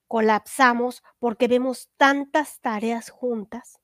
Colapsamos 0.06 1.02
porque 1.18 1.46
vemos 1.48 1.90
tantas 1.96 2.60
tareas 2.60 3.10
juntas 3.10 3.80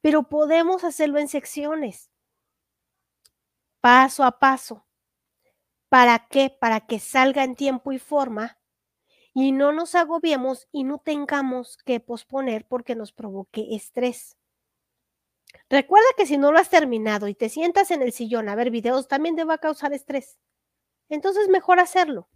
pero 0.00 0.24
podemos 0.24 0.84
hacerlo 0.84 1.18
en 1.18 1.28
secciones, 1.28 2.10
paso 3.80 4.24
a 4.24 4.38
paso. 4.38 4.86
¿Para 5.88 6.26
qué? 6.28 6.50
Para 6.50 6.86
que 6.86 6.98
salga 6.98 7.44
en 7.44 7.54
tiempo 7.54 7.92
y 7.92 7.98
forma 7.98 8.58
y 9.34 9.52
no 9.52 9.72
nos 9.72 9.94
agobiemos 9.94 10.68
y 10.72 10.84
no 10.84 10.98
tengamos 10.98 11.78
que 11.78 12.00
posponer 12.00 12.66
porque 12.66 12.94
nos 12.94 13.12
provoque 13.12 13.74
estrés. 13.74 14.36
Recuerda 15.68 16.06
que 16.16 16.26
si 16.26 16.38
no 16.38 16.52
lo 16.52 16.58
has 16.58 16.70
terminado 16.70 17.28
y 17.28 17.34
te 17.34 17.48
sientas 17.48 17.90
en 17.90 18.02
el 18.02 18.12
sillón 18.12 18.48
a 18.48 18.54
ver 18.54 18.70
videos, 18.70 19.08
también 19.08 19.36
te 19.36 19.44
va 19.44 19.54
a 19.54 19.58
causar 19.58 19.92
estrés. 19.92 20.38
Entonces, 21.08 21.48
mejor 21.48 21.80
hacerlo. 21.80 22.28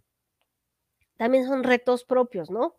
También 1.17 1.45
son 1.45 1.63
retos 1.63 2.03
propios, 2.03 2.49
¿no? 2.49 2.75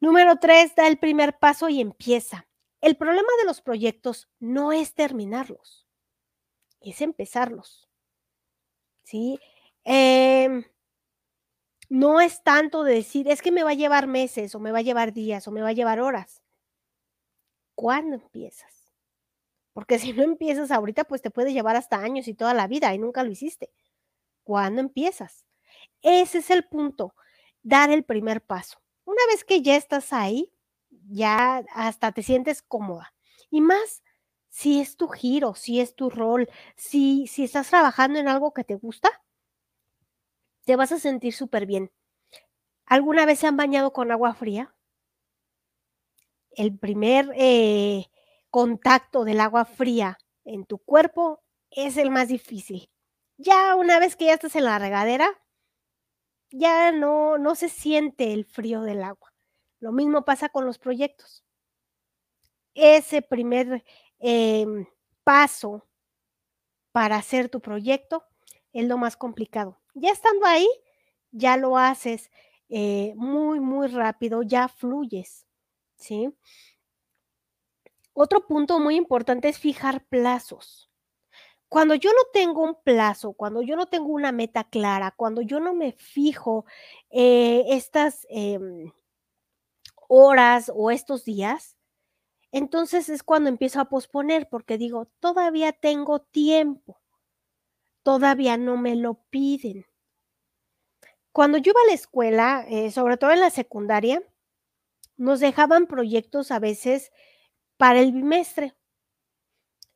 Número 0.00 0.36
tres, 0.36 0.74
da 0.74 0.86
el 0.86 0.98
primer 0.98 1.38
paso 1.38 1.68
y 1.68 1.80
empieza. 1.80 2.46
El 2.80 2.96
problema 2.96 3.28
de 3.40 3.46
los 3.46 3.60
proyectos 3.60 4.28
no 4.38 4.72
es 4.72 4.94
terminarlos, 4.94 5.86
es 6.80 7.00
empezarlos. 7.02 7.88
¿Sí? 9.02 9.40
Em, 9.84 10.64
no 11.88 12.20
es 12.20 12.42
tanto 12.42 12.84
de 12.84 12.94
decir, 12.94 13.28
es 13.28 13.42
que 13.42 13.52
me 13.52 13.62
va 13.64 13.70
a 13.70 13.74
llevar 13.74 14.06
meses 14.06 14.54
o 14.54 14.60
me 14.60 14.72
va 14.72 14.78
a 14.78 14.82
llevar 14.82 15.12
días 15.12 15.48
o 15.48 15.50
me 15.50 15.62
va 15.62 15.68
a 15.68 15.72
llevar 15.72 16.00
horas. 16.00 16.42
¿Cuándo 17.74 18.16
empiezas? 18.16 18.92
Porque 19.72 19.98
si 19.98 20.12
no 20.12 20.22
empiezas 20.22 20.70
ahorita, 20.70 21.04
pues 21.04 21.22
te 21.22 21.30
puede 21.30 21.52
llevar 21.52 21.76
hasta 21.76 21.98
años 21.98 22.28
y 22.28 22.34
toda 22.34 22.52
la 22.52 22.66
vida 22.66 22.92
y 22.94 22.98
nunca 22.98 23.22
lo 23.22 23.30
hiciste. 23.30 23.70
¿Cuándo 24.42 24.80
empiezas? 24.80 25.46
Ese 26.02 26.38
es 26.38 26.50
el 26.50 26.64
punto, 26.64 27.14
dar 27.62 27.90
el 27.90 28.04
primer 28.04 28.44
paso. 28.44 28.80
Una 29.04 29.24
vez 29.28 29.44
que 29.44 29.62
ya 29.62 29.76
estás 29.76 30.12
ahí, 30.12 30.52
ya 30.90 31.64
hasta 31.74 32.12
te 32.12 32.22
sientes 32.22 32.62
cómoda. 32.62 33.14
Y 33.50 33.60
más 33.60 34.02
si 34.48 34.80
es 34.80 34.96
tu 34.96 35.08
giro, 35.08 35.54
si 35.54 35.80
es 35.80 35.94
tu 35.94 36.10
rol, 36.10 36.48
si, 36.76 37.26
si 37.26 37.44
estás 37.44 37.68
trabajando 37.68 38.18
en 38.18 38.28
algo 38.28 38.52
que 38.52 38.64
te 38.64 38.74
gusta, 38.74 39.22
te 40.68 40.76
vas 40.76 40.92
a 40.92 40.98
sentir 40.98 41.32
súper 41.32 41.64
bien. 41.64 41.90
¿Alguna 42.84 43.24
vez 43.24 43.38
se 43.38 43.46
han 43.46 43.56
bañado 43.56 43.94
con 43.94 44.12
agua 44.12 44.34
fría? 44.34 44.76
El 46.50 46.78
primer 46.78 47.32
eh, 47.36 48.04
contacto 48.50 49.24
del 49.24 49.40
agua 49.40 49.64
fría 49.64 50.18
en 50.44 50.66
tu 50.66 50.76
cuerpo 50.76 51.42
es 51.70 51.96
el 51.96 52.10
más 52.10 52.28
difícil. 52.28 52.90
Ya 53.38 53.76
una 53.76 53.98
vez 53.98 54.14
que 54.14 54.26
ya 54.26 54.34
estás 54.34 54.56
en 54.56 54.64
la 54.64 54.78
regadera, 54.78 55.42
ya 56.50 56.92
no, 56.92 57.38
no 57.38 57.54
se 57.54 57.70
siente 57.70 58.34
el 58.34 58.44
frío 58.44 58.82
del 58.82 59.02
agua. 59.04 59.32
Lo 59.80 59.90
mismo 59.90 60.26
pasa 60.26 60.50
con 60.50 60.66
los 60.66 60.78
proyectos. 60.78 61.46
Ese 62.74 63.22
primer 63.22 63.86
em, 64.18 64.84
paso 65.24 65.88
para 66.92 67.16
hacer 67.16 67.48
tu 67.48 67.62
proyecto 67.62 68.27
es 68.78 68.86
lo 68.86 68.98
más 68.98 69.16
complicado. 69.16 69.78
Ya 69.94 70.10
estando 70.12 70.46
ahí, 70.46 70.68
ya 71.32 71.56
lo 71.56 71.76
haces 71.76 72.30
eh, 72.68 73.12
muy, 73.16 73.60
muy 73.60 73.88
rápido, 73.88 74.42
ya 74.42 74.68
fluyes, 74.68 75.46
¿sí? 75.96 76.32
Otro 78.12 78.46
punto 78.46 78.78
muy 78.78 78.96
importante 78.96 79.48
es 79.48 79.58
fijar 79.58 80.04
plazos. 80.06 80.90
Cuando 81.68 81.94
yo 81.94 82.10
no 82.10 82.20
tengo 82.32 82.62
un 82.62 82.76
plazo, 82.82 83.32
cuando 83.32 83.62
yo 83.62 83.76
no 83.76 83.86
tengo 83.86 84.08
una 84.08 84.32
meta 84.32 84.64
clara, 84.64 85.12
cuando 85.16 85.42
yo 85.42 85.60
no 85.60 85.74
me 85.74 85.92
fijo 85.92 86.64
eh, 87.10 87.64
estas 87.68 88.26
em, 88.30 88.90
horas 90.08 90.70
o 90.74 90.90
estos 90.90 91.24
días, 91.24 91.76
entonces 92.52 93.08
es 93.08 93.22
cuando 93.22 93.48
empiezo 93.50 93.80
a 93.80 93.88
posponer 93.88 94.48
porque 94.48 94.78
digo, 94.78 95.08
todavía 95.20 95.72
tengo 95.72 96.20
tiempo, 96.20 96.98
todavía 98.08 98.56
no 98.56 98.78
me 98.78 98.96
lo 98.96 99.22
piden. 99.28 99.84
Cuando 101.30 101.58
yo 101.58 101.72
iba 101.72 101.80
a 101.82 101.88
la 101.88 101.92
escuela, 101.92 102.64
eh, 102.66 102.90
sobre 102.90 103.18
todo 103.18 103.32
en 103.32 103.40
la 103.40 103.50
secundaria, 103.50 104.22
nos 105.18 105.40
dejaban 105.40 105.86
proyectos 105.86 106.50
a 106.50 106.58
veces 106.58 107.12
para 107.76 108.00
el 108.00 108.12
bimestre. 108.12 108.74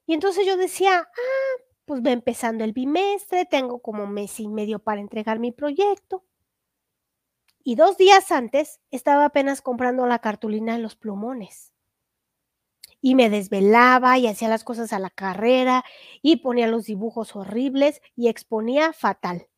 Y 0.05 0.13
entonces 0.13 0.45
yo 0.45 0.59
decía, 0.59 0.99
ah, 0.99 1.63
pues 1.87 2.03
va 2.03 2.11
empezando 2.11 2.65
el 2.65 2.75
bimestre, 2.75 3.47
tengo 3.47 3.81
como 3.81 4.07
mes 4.07 4.39
y 4.41 4.47
medio 4.47 4.79
para 4.79 5.01
entregar 5.01 5.39
mi 5.39 5.51
proyecto. 5.51 6.23
Y 7.65 7.77
dos 7.77 7.97
días 7.97 8.31
antes 8.31 8.79
estaba 8.91 9.25
apenas 9.25 9.63
comprando 9.63 10.07
la 10.07 10.19
cartulina 10.19 10.75
en 10.75 10.83
los 10.83 10.97
plumones. 10.97 11.72
Y 13.03 13.15
me 13.17 13.29
desvelaba 13.29 14.17
y 14.17 14.27
hacía 14.27 14.49
las 14.49 14.65
cosas 14.65 14.95
a 14.95 14.99
la 14.99 15.11
carrera 15.11 15.85
y 16.23 16.37
ponía 16.37 16.67
los 16.69 16.87
dibujos 16.87 17.37
horribles 17.37 18.01
y 18.17 18.29
exponía 18.29 18.95
fatal. 18.95 19.49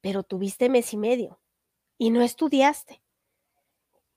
Pero 0.00 0.22
tuviste 0.24 0.68
mes 0.68 0.92
y 0.92 0.96
medio 0.96 1.40
y 1.98 2.10
no 2.10 2.22
estudiaste. 2.22 3.02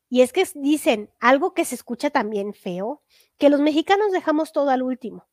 Y 0.10 0.22
es 0.22 0.34
que 0.34 0.46
dicen 0.56 1.10
algo 1.20 1.54
que 1.54 1.66
se 1.66 1.76
escucha 1.76 2.10
también 2.10 2.54
feo, 2.54 3.02
que 3.38 3.50
los 3.50 3.62
mexicanos 3.62 4.12
dejamos 4.12 4.52
todo 4.52 4.70
al 4.70 4.84
último. 4.84 5.28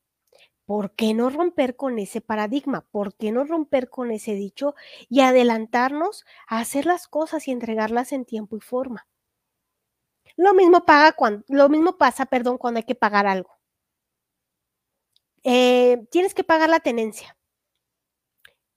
¿Por 0.67 0.95
qué 0.95 1.15
no 1.15 1.31
romper 1.31 1.77
con 1.77 1.99
ese 1.99 2.21
paradigma? 2.21 2.87
¿Por 2.91 3.15
qué 3.17 3.33
no 3.33 3.45
romper 3.45 3.91
con 3.91 4.11
ese 4.13 4.35
dicho 4.35 4.75
y 5.09 5.21
adelantarnos 5.21 6.25
a 6.49 6.61
hacer 6.61 6.87
las 6.87 7.09
cosas 7.09 7.49
y 7.49 7.53
entregarlas 7.53 8.13
en 8.13 8.25
tiempo 8.25 8.57
y 8.57 8.61
forma? 8.61 9.07
Lo 10.37 10.55
mismo, 10.55 10.85
paga 10.85 11.13
cuando, 11.13 11.45
lo 11.49 11.69
mismo 11.69 11.99
pasa, 11.99 12.27
perdón, 12.27 12.59
cuando 12.59 12.79
hay 12.79 12.85
que 12.85 12.95
pagar 12.95 13.27
algo. 13.27 13.51
Eh, 15.45 16.07
tienes 16.11 16.35
que 16.35 16.45
pagar 16.45 16.69
la 16.69 16.81
tenencia. 16.81 17.37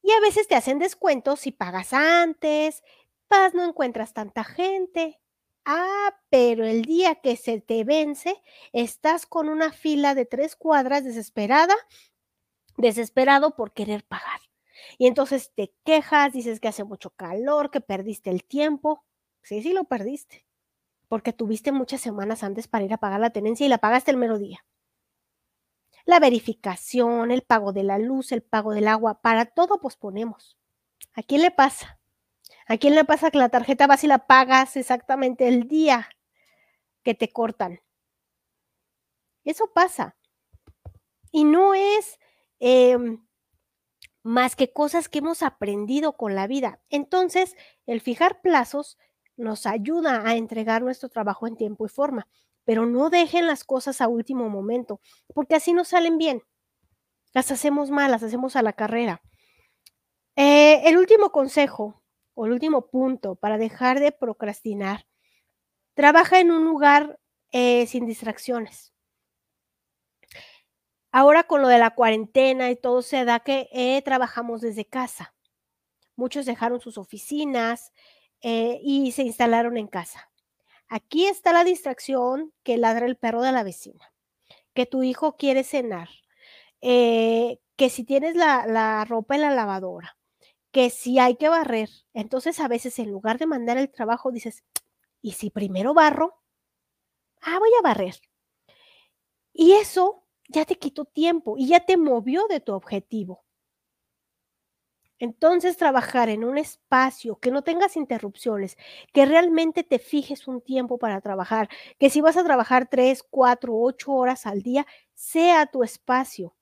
Y 0.03 0.11
a 0.11 0.19
veces 0.19 0.47
te 0.47 0.55
hacen 0.55 0.79
descuentos 0.79 1.41
si 1.41 1.51
pagas 1.51 1.93
antes, 1.93 2.83
vas, 3.29 3.53
no 3.53 3.63
encuentras 3.63 4.13
tanta 4.13 4.43
gente. 4.43 5.19
Ah, 5.65 6.15
pero 6.29 6.65
el 6.65 6.83
día 6.83 7.15
que 7.15 7.35
se 7.35 7.61
te 7.61 7.83
vence, 7.83 8.41
estás 8.73 9.25
con 9.27 9.47
una 9.49 9.71
fila 9.71 10.15
de 10.15 10.25
tres 10.25 10.55
cuadras 10.55 11.03
desesperada, 11.03 11.75
desesperado 12.77 13.55
por 13.55 13.73
querer 13.73 14.03
pagar. 14.05 14.39
Y 14.97 15.07
entonces 15.07 15.51
te 15.55 15.73
quejas, 15.85 16.33
dices 16.33 16.59
que 16.59 16.67
hace 16.67 16.83
mucho 16.83 17.11
calor, 17.11 17.71
que 17.71 17.81
perdiste 17.81 18.29
el 18.31 18.43
tiempo. 18.43 19.03
Sí, 19.43 19.61
sí 19.61 19.73
lo 19.73 19.85
perdiste, 19.85 20.45
porque 21.11 21.33
tuviste 21.33 21.73
muchas 21.73 21.99
semanas 21.99 22.41
antes 22.41 22.69
para 22.69 22.85
ir 22.85 22.93
a 22.93 22.97
pagar 22.97 23.19
la 23.19 23.31
tenencia 23.31 23.65
y 23.65 23.69
la 23.69 23.79
pagaste 23.79 24.11
el 24.11 24.15
mero 24.15 24.39
día. 24.39 24.65
La 26.05 26.21
verificación, 26.21 27.31
el 27.31 27.41
pago 27.41 27.73
de 27.73 27.83
la 27.83 27.97
luz, 27.99 28.31
el 28.31 28.41
pago 28.41 28.71
del 28.71 28.87
agua, 28.87 29.21
para 29.21 29.45
todo 29.45 29.81
posponemos. 29.81 30.57
¿A 31.13 31.21
quién 31.21 31.41
le 31.41 31.51
pasa? 31.51 31.99
¿A 32.65 32.77
quién 32.77 32.95
le 32.95 33.03
pasa 33.03 33.29
que 33.29 33.39
la 33.39 33.49
tarjeta 33.49 33.87
vas 33.87 34.05
y 34.05 34.07
la 34.07 34.25
pagas 34.25 34.77
exactamente 34.77 35.49
el 35.49 35.67
día 35.67 36.07
que 37.03 37.13
te 37.13 37.29
cortan? 37.29 37.81
Eso 39.43 39.69
pasa. 39.73 40.15
Y 41.29 41.43
no 41.43 41.73
es 41.73 42.19
em, 42.59 43.21
más 44.23 44.55
que 44.55 44.71
cosas 44.71 45.09
que 45.09 45.19
hemos 45.19 45.43
aprendido 45.43 46.15
con 46.15 46.35
la 46.35 46.47
vida. 46.47 46.79
Entonces, 46.89 47.57
el 47.85 47.99
fijar 47.99 48.39
plazos 48.39 48.97
nos 49.41 49.65
ayuda 49.65 50.27
a 50.27 50.35
entregar 50.35 50.81
nuestro 50.81 51.09
trabajo 51.09 51.47
en 51.47 51.57
tiempo 51.57 51.85
y 51.85 51.89
forma, 51.89 52.27
pero 52.63 52.85
no 52.85 53.09
dejen 53.09 53.47
las 53.47 53.63
cosas 53.63 54.01
a 54.01 54.07
último 54.07 54.49
momento, 54.49 55.01
porque 55.33 55.55
así 55.55 55.73
no 55.73 55.83
salen 55.83 56.17
bien. 56.17 56.43
Las 57.33 57.51
hacemos 57.51 57.89
mal, 57.89 58.11
las 58.11 58.23
hacemos 58.23 58.55
a 58.55 58.61
la 58.61 58.73
carrera. 58.73 59.21
Eh, 60.35 60.81
el 60.87 60.97
último 60.97 61.31
consejo 61.31 62.01
o 62.33 62.45
el 62.45 62.53
último 62.53 62.87
punto 62.87 63.35
para 63.35 63.57
dejar 63.57 63.99
de 63.99 64.11
procrastinar, 64.11 65.05
trabaja 65.93 66.39
en 66.39 66.51
un 66.51 66.65
lugar 66.65 67.19
eh, 67.51 67.85
sin 67.87 68.05
distracciones. 68.05 68.93
Ahora 71.11 71.43
con 71.43 71.61
lo 71.61 71.67
de 71.67 71.77
la 71.77 71.91
cuarentena 71.91 72.71
y 72.71 72.77
todo 72.77 73.01
se 73.01 73.25
da 73.25 73.41
que 73.41 73.67
eh, 73.73 74.01
trabajamos 74.03 74.61
desde 74.61 74.85
casa. 74.85 75.35
Muchos 76.15 76.45
dejaron 76.45 76.79
sus 76.79 76.97
oficinas 76.97 77.91
eh, 78.41 78.79
y 78.83 79.11
se 79.11 79.23
instalaron 79.23 79.77
en 79.77 79.87
casa. 79.87 80.31
Aquí 80.87 81.27
está 81.27 81.53
la 81.53 81.63
distracción 81.63 82.53
que 82.63 82.77
ladra 82.77 83.05
el 83.05 83.17
perro 83.17 83.41
de 83.41 83.51
la 83.51 83.63
vecina, 83.63 84.13
que 84.73 84.85
tu 84.85 85.03
hijo 85.03 85.37
quiere 85.37 85.63
cenar, 85.63 86.09
que 86.81 87.89
si 87.89 88.03
tienes 88.03 88.35
la, 88.35 88.65
la 88.67 89.05
ropa 89.05 89.35
en 89.35 89.41
la 89.41 89.51
lavadora, 89.51 90.17
que 90.71 90.89
si 90.89 91.19
hay 91.19 91.35
que 91.35 91.49
barrer. 91.49 91.89
Entonces 92.13 92.59
a 92.59 92.67
veces 92.67 92.99
en 92.99 93.11
lugar 93.11 93.37
de 93.37 93.47
mandar 93.47 93.77
el 93.77 93.91
trabajo 93.91 94.31
dices, 94.31 94.63
¿y 95.21 95.33
si 95.33 95.49
primero 95.49 95.93
barro? 95.93 96.41
Ah, 97.41 97.57
voy 97.59 97.71
a 97.79 97.81
barrer. 97.81 98.15
Y 99.53 99.73
eso 99.73 100.25
ya 100.47 100.65
te 100.65 100.77
quitó 100.77 101.05
tiempo 101.05 101.55
y 101.57 101.67
ya 101.67 101.79
te 101.81 101.97
movió 101.97 102.45
de 102.47 102.59
tu 102.59 102.73
objetivo. 102.73 103.43
Entonces, 105.21 105.77
trabajar 105.77 106.29
en 106.29 106.43
un 106.43 106.57
espacio 106.57 107.37
que 107.39 107.51
no 107.51 107.61
tengas 107.63 107.95
interrupciones, 107.95 108.77
que 109.13 109.25
realmente 109.25 109.83
te 109.83 109.99
fijes 109.99 110.47
un 110.47 110.61
tiempo 110.61 110.97
para 110.97 111.21
trabajar, 111.21 111.69
que 111.99 112.09
si 112.09 112.21
vas 112.21 112.37
a 112.37 112.43
trabajar 112.43 112.89
tres, 112.89 113.23
cuatro, 113.23 113.73
ocho 113.77 114.11
horas 114.13 114.45
al 114.45 114.61
día, 114.63 114.85
sea 115.15 115.65
tu 115.67 115.83
espacio 115.83 116.55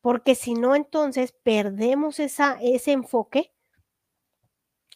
porque 0.00 0.34
si 0.34 0.54
no, 0.54 0.74
entonces 0.74 1.32
perdemos 1.42 2.20
ese 2.20 2.92
enfoque 2.92 3.52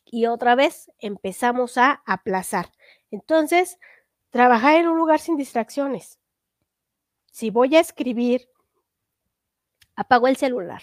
y 0.05 0.27
otra 0.27 0.55
vez 0.55 0.91
empezamos 0.99 1.77
a 1.77 2.03
aplazar. 2.07 2.71
Entonces, 3.11 3.79
trabajar 4.31 4.77
en 4.77 4.89
un 4.89 4.97
lugar 4.97 5.21
sin 5.21 5.37
distracciones. 5.37 6.19
Si 7.33 7.51
voy 7.51 7.77
a 7.77 7.81
escribir, 7.81 8.49
apago 9.97 10.29
el 10.29 10.37
celular. 10.37 10.83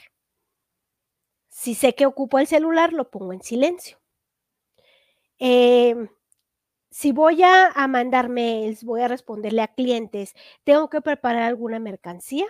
Si 1.52 1.76
sé 1.76 1.96
que 1.96 2.06
ocupo 2.06 2.40
el 2.40 2.48
celular, 2.48 2.94
lo 2.94 3.12
pongo 3.12 3.34
en 3.34 3.42
silencio. 3.42 4.00
Em, 5.38 6.08
si 6.90 7.12
voy 7.12 7.44
a, 7.44 7.68
a 7.68 7.88
mandar 7.88 8.30
mails, 8.30 8.84
voy 8.86 9.02
a 9.02 9.10
responderle 9.10 9.62
a 9.62 9.68
clientes, 9.68 10.34
tengo 10.64 10.90
que 10.90 11.02
preparar 11.02 11.44
alguna 11.44 11.80
mercancía, 11.80 12.46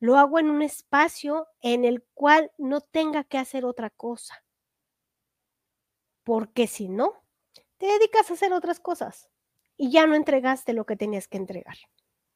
lo 0.00 0.16
hago 0.18 0.40
en 0.40 0.50
un 0.50 0.62
espacio 0.62 1.46
en 1.60 1.84
el 1.84 2.02
cual 2.14 2.50
no 2.58 2.80
tenga 2.80 3.22
que 3.22 3.38
hacer 3.38 3.64
otra 3.64 3.88
cosa. 3.88 4.44
Porque 6.24 6.66
si 6.66 6.88
no, 6.88 7.22
te 7.78 7.86
dedicas 7.86 8.30
a 8.30 8.34
hacer 8.34 8.52
otras 8.52 8.80
cosas 8.80 9.30
y 9.76 9.92
ya 9.92 10.06
no 10.08 10.16
entregaste 10.16 10.72
lo 10.72 10.86
que 10.86 10.96
tenías 10.96 11.28
que 11.28 11.36
entregar. 11.36 11.76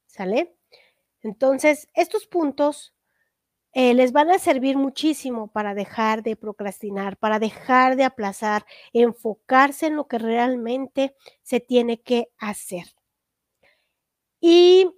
¿Sale? 0.07 0.57
Entonces, 1.23 1.89
estos 1.95 2.29
puntos 2.29 2.96
eh, 3.77 3.95
les 3.95 4.13
van 4.13 4.31
a 4.31 4.39
servir 4.39 4.77
muchísimo 4.77 5.49
para 5.49 5.75
dejar 5.75 6.23
de 6.23 6.37
procrastinar, 6.37 7.17
para 7.19 7.39
dejar 7.39 7.97
de 7.97 8.05
aplazar, 8.05 8.65
enfocarse 8.93 9.87
en 9.87 9.97
lo 9.97 10.09
que 10.09 10.19
realmente 10.19 11.15
se 11.43 11.61
tiene 11.61 12.01
que 12.01 12.29
hacer. 12.39 12.87
Y 14.41 14.91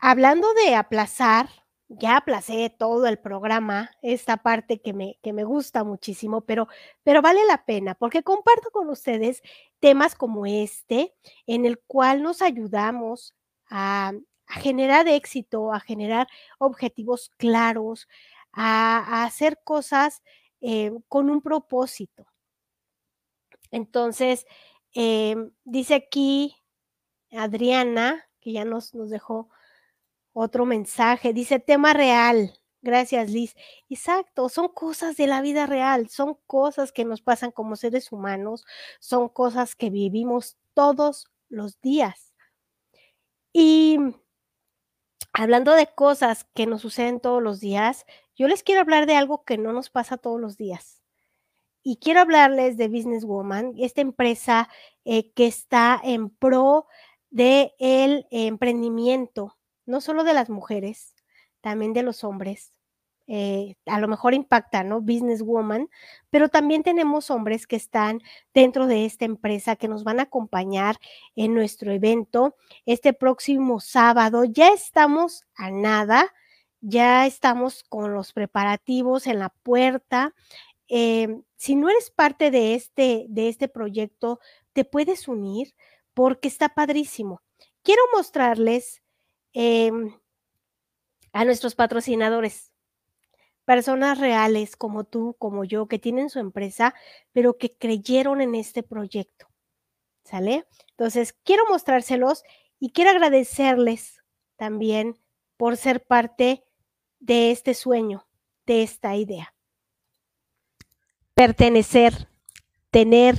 Hablando 0.00 0.48
de 0.54 0.74
aplazar, 0.74 1.50
ya 1.88 2.16
aplacé 2.16 2.70
todo 2.70 3.06
el 3.06 3.18
programa, 3.18 3.90
esta 4.00 4.38
parte 4.38 4.80
que 4.80 4.94
me, 4.94 5.18
que 5.22 5.34
me 5.34 5.44
gusta 5.44 5.84
muchísimo, 5.84 6.40
pero, 6.40 6.68
pero 7.02 7.20
vale 7.20 7.44
la 7.44 7.66
pena 7.66 7.94
porque 7.94 8.22
comparto 8.22 8.70
con 8.70 8.88
ustedes 8.88 9.42
temas 9.78 10.14
como 10.14 10.46
este, 10.46 11.14
en 11.46 11.66
el 11.66 11.78
cual 11.80 12.22
nos 12.22 12.40
ayudamos 12.40 13.34
a, 13.68 14.12
generar 14.50 15.08
éxito, 15.08 15.72
a 15.72 15.80
generar 15.80 16.28
objetivos 16.58 17.30
claros, 17.36 18.08
a, 18.52 19.24
hacer 19.24 19.60
cosas 19.64 20.22
eh, 20.60 20.92
con 21.08 21.30
un 21.30 21.40
propósito. 21.42 22.26
Entonces, 23.70 24.46
em, 24.94 25.52
dice 25.64 25.94
aquí 25.94 26.56
Adriana, 27.32 28.26
que 28.40 28.52
ya 28.52 28.64
nos, 28.64 28.94
nos 28.94 29.10
dejó 29.10 29.48
otro 30.32 30.66
mensaje, 30.66 31.32
dice 31.32 31.60
tema 31.60 31.92
real. 31.92 32.60
Gracias, 32.82 33.30
Liz. 33.30 33.54
Exacto, 33.90 34.48
son 34.48 34.68
cosas 34.68 35.16
de 35.16 35.26
la 35.26 35.42
vida 35.42 35.66
real, 35.66 36.08
son 36.08 36.38
cosas 36.46 36.92
que 36.92 37.04
nos 37.04 37.20
pasan 37.20 37.50
como 37.50 37.76
seres 37.76 38.10
humanos, 38.10 38.64
son 39.00 39.28
cosas 39.28 39.76
que 39.76 39.90
vivimos 39.90 40.56
todos 40.74 41.28
los 41.50 41.80
días. 41.82 42.32
Y 43.52 43.98
hablando 45.32 45.72
de 45.74 45.86
cosas 45.86 46.46
que 46.54 46.66
nos 46.66 46.82
suceden 46.82 47.20
todos 47.20 47.42
los 47.42 47.60
días, 47.60 48.06
yo 48.36 48.48
les 48.48 48.62
quiero 48.62 48.80
hablar 48.80 49.06
de 49.06 49.16
algo 49.16 49.44
que 49.44 49.58
no 49.58 49.72
nos 49.72 49.90
pasa 49.90 50.16
todos 50.16 50.40
los 50.40 50.56
días. 50.56 51.02
Y 51.82 51.96
quiero 51.96 52.20
hablarles 52.20 52.76
de 52.76 52.88
Business 52.88 53.24
Woman, 53.24 53.74
esta 53.78 54.00
empresa 54.00 54.68
eh, 55.04 55.32
que 55.32 55.46
está 55.46 56.00
en 56.02 56.30
pro 56.30 56.86
del 57.30 57.72
el 57.78 58.26
emprendimiento 58.30 59.56
no 59.90 60.00
solo 60.00 60.24
de 60.24 60.32
las 60.32 60.48
mujeres, 60.48 61.14
también 61.60 61.92
de 61.92 62.02
los 62.02 62.24
hombres. 62.24 62.72
Eh, 63.32 63.76
a 63.86 64.00
lo 64.00 64.08
mejor 64.08 64.34
impacta, 64.34 64.82
¿no? 64.82 65.00
Businesswoman, 65.00 65.88
pero 66.30 66.48
también 66.48 66.82
tenemos 66.82 67.30
hombres 67.30 67.68
que 67.68 67.76
están 67.76 68.20
dentro 68.52 68.88
de 68.88 69.04
esta 69.04 69.24
empresa 69.24 69.76
que 69.76 69.86
nos 69.86 70.02
van 70.02 70.18
a 70.18 70.24
acompañar 70.24 70.96
en 71.36 71.54
nuestro 71.54 71.92
evento 71.92 72.56
este 72.86 73.12
próximo 73.12 73.78
sábado. 73.78 74.44
Ya 74.44 74.72
estamos 74.72 75.44
a 75.54 75.70
nada, 75.70 76.34
ya 76.80 77.26
estamos 77.26 77.84
con 77.84 78.14
los 78.14 78.32
preparativos 78.32 79.28
en 79.28 79.38
la 79.38 79.50
puerta. 79.50 80.34
Eh, 80.88 81.40
si 81.56 81.76
no 81.76 81.88
eres 81.88 82.10
parte 82.10 82.50
de 82.50 82.74
este, 82.74 83.26
de 83.28 83.48
este 83.48 83.68
proyecto, 83.68 84.40
te 84.72 84.84
puedes 84.84 85.28
unir 85.28 85.74
porque 86.14 86.48
está 86.48 86.70
padrísimo. 86.70 87.42
Quiero 87.82 88.02
mostrarles 88.12 89.02
Em, 89.52 90.14
a 91.32 91.44
nuestros 91.44 91.74
patrocinadores, 91.74 92.69
personas 93.70 94.18
reales 94.18 94.74
como 94.74 95.04
tú, 95.04 95.36
como 95.38 95.62
yo, 95.62 95.86
que 95.86 96.00
tienen 96.00 96.28
su 96.28 96.40
empresa, 96.40 96.92
pero 97.30 97.56
que 97.56 97.70
creyeron 97.70 98.40
en 98.40 98.56
este 98.56 98.82
proyecto. 98.82 99.46
¿Sale? 100.24 100.66
Entonces, 100.90 101.36
quiero 101.44 101.62
mostrárselos 101.68 102.42
y 102.80 102.90
quiero 102.90 103.12
agradecerles 103.12 104.24
también 104.56 105.20
por 105.56 105.76
ser 105.76 106.04
parte 106.04 106.64
de 107.20 107.52
este 107.52 107.74
sueño, 107.74 108.26
de 108.66 108.82
esta 108.82 109.14
idea. 109.14 109.54
Pertenecer, 111.34 112.28
tener, 112.90 113.36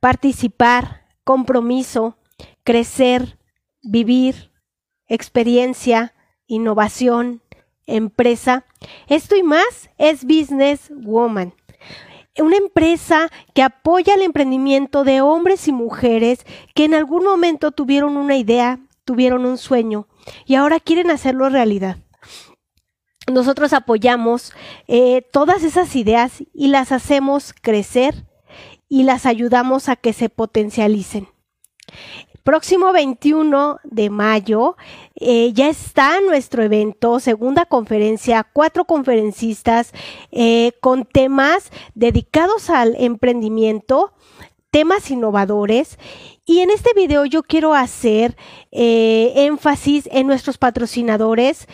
participar, 0.00 1.06
compromiso, 1.22 2.16
crecer, 2.64 3.38
vivir, 3.82 4.54
experiencia, 5.06 6.14
innovación, 6.46 7.42
empresa. 7.96 8.64
Esto 9.08 9.36
y 9.36 9.42
más 9.42 9.90
es 9.98 10.24
Business 10.24 10.90
Woman. 10.90 11.54
Una 12.38 12.56
empresa 12.56 13.30
que 13.54 13.62
apoya 13.62 14.14
el 14.14 14.22
emprendimiento 14.22 15.04
de 15.04 15.20
hombres 15.20 15.68
y 15.68 15.72
mujeres 15.72 16.46
que 16.74 16.84
en 16.84 16.94
algún 16.94 17.24
momento 17.24 17.72
tuvieron 17.72 18.16
una 18.16 18.36
idea, 18.36 18.78
tuvieron 19.04 19.44
un 19.44 19.58
sueño 19.58 20.06
y 20.46 20.54
ahora 20.54 20.80
quieren 20.80 21.10
hacerlo 21.10 21.48
realidad. 21.48 21.98
Nosotros 23.30 23.72
apoyamos 23.72 24.52
eh, 24.88 25.22
todas 25.32 25.62
esas 25.62 25.94
ideas 25.96 26.42
y 26.52 26.68
las 26.68 26.92
hacemos 26.92 27.52
crecer 27.52 28.26
y 28.88 29.04
las 29.04 29.26
ayudamos 29.26 29.88
a 29.88 29.96
que 29.96 30.12
se 30.12 30.28
potencialicen. 30.28 31.28
Próximo 32.42 32.92
21 32.92 33.80
de 33.84 34.08
mayo 34.08 34.76
eh, 35.14 35.52
ya 35.52 35.68
está 35.68 36.20
nuestro 36.22 36.62
evento, 36.62 37.20
segunda 37.20 37.66
conferencia, 37.66 38.46
cuatro 38.50 38.86
conferencistas 38.86 39.92
eh, 40.32 40.72
con 40.80 41.04
temas 41.04 41.70
dedicados 41.94 42.70
al 42.70 42.96
emprendimiento, 42.98 44.14
temas 44.70 45.10
innovadores. 45.10 45.98
Y 46.46 46.60
en 46.60 46.70
este 46.70 46.94
video 46.94 47.26
yo 47.26 47.42
quiero 47.42 47.74
hacer 47.74 48.36
eh, 48.72 49.32
énfasis 49.36 50.08
en 50.10 50.26
nuestros 50.26 50.56
patrocinadores, 50.56 51.68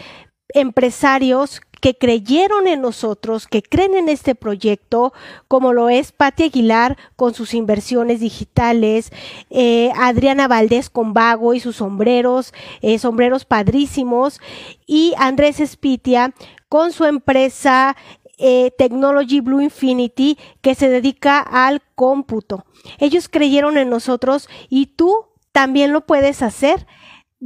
empresarios 0.48 1.60
que 1.86 1.96
creyeron 1.96 2.66
en 2.66 2.80
nosotros, 2.80 3.46
que 3.46 3.62
creen 3.62 3.94
en 3.94 4.08
este 4.08 4.34
proyecto, 4.34 5.12
como 5.46 5.72
lo 5.72 5.88
es 5.88 6.10
Pati 6.10 6.42
Aguilar 6.42 6.98
con 7.14 7.32
sus 7.32 7.54
inversiones 7.54 8.18
digitales, 8.18 9.12
eh, 9.50 9.92
Adriana 9.94 10.48
Valdés 10.48 10.90
con 10.90 11.12
Vago 11.12 11.54
y 11.54 11.60
sus 11.60 11.76
sombreros, 11.76 12.52
eh, 12.82 12.98
sombreros 12.98 13.44
padrísimos, 13.44 14.40
y 14.84 15.14
Andrés 15.16 15.60
Espitia 15.60 16.34
con 16.68 16.90
su 16.90 17.04
empresa 17.04 17.96
eh, 18.36 18.72
Technology 18.76 19.38
Blue 19.38 19.60
Infinity 19.60 20.38
que 20.62 20.74
se 20.74 20.88
dedica 20.88 21.38
al 21.38 21.82
cómputo. 21.94 22.64
Ellos 22.98 23.28
creyeron 23.28 23.78
en 23.78 23.90
nosotros 23.90 24.48
y 24.68 24.86
tú 24.86 25.26
también 25.52 25.92
lo 25.92 26.00
puedes 26.00 26.42
hacer. 26.42 26.84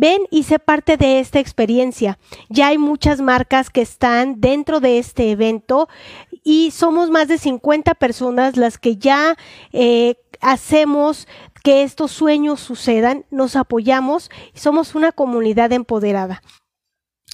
Ven 0.00 0.22
y 0.30 0.44
sé 0.44 0.58
parte 0.58 0.96
de 0.96 1.20
esta 1.20 1.40
experiencia. 1.40 2.18
Ya 2.48 2.68
hay 2.68 2.78
muchas 2.78 3.20
marcas 3.20 3.68
que 3.68 3.82
están 3.82 4.40
dentro 4.40 4.80
de 4.80 4.96
este 4.96 5.30
evento 5.30 5.90
y 6.42 6.70
somos 6.70 7.10
más 7.10 7.28
de 7.28 7.36
50 7.36 7.94
personas 7.96 8.56
las 8.56 8.78
que 8.78 8.96
ya 8.96 9.36
eh, 9.74 10.14
hacemos 10.40 11.28
que 11.62 11.82
estos 11.82 12.12
sueños 12.12 12.60
sucedan, 12.60 13.26
nos 13.30 13.56
apoyamos 13.56 14.30
y 14.54 14.58
somos 14.58 14.94
una 14.94 15.12
comunidad 15.12 15.70
empoderada. 15.70 16.42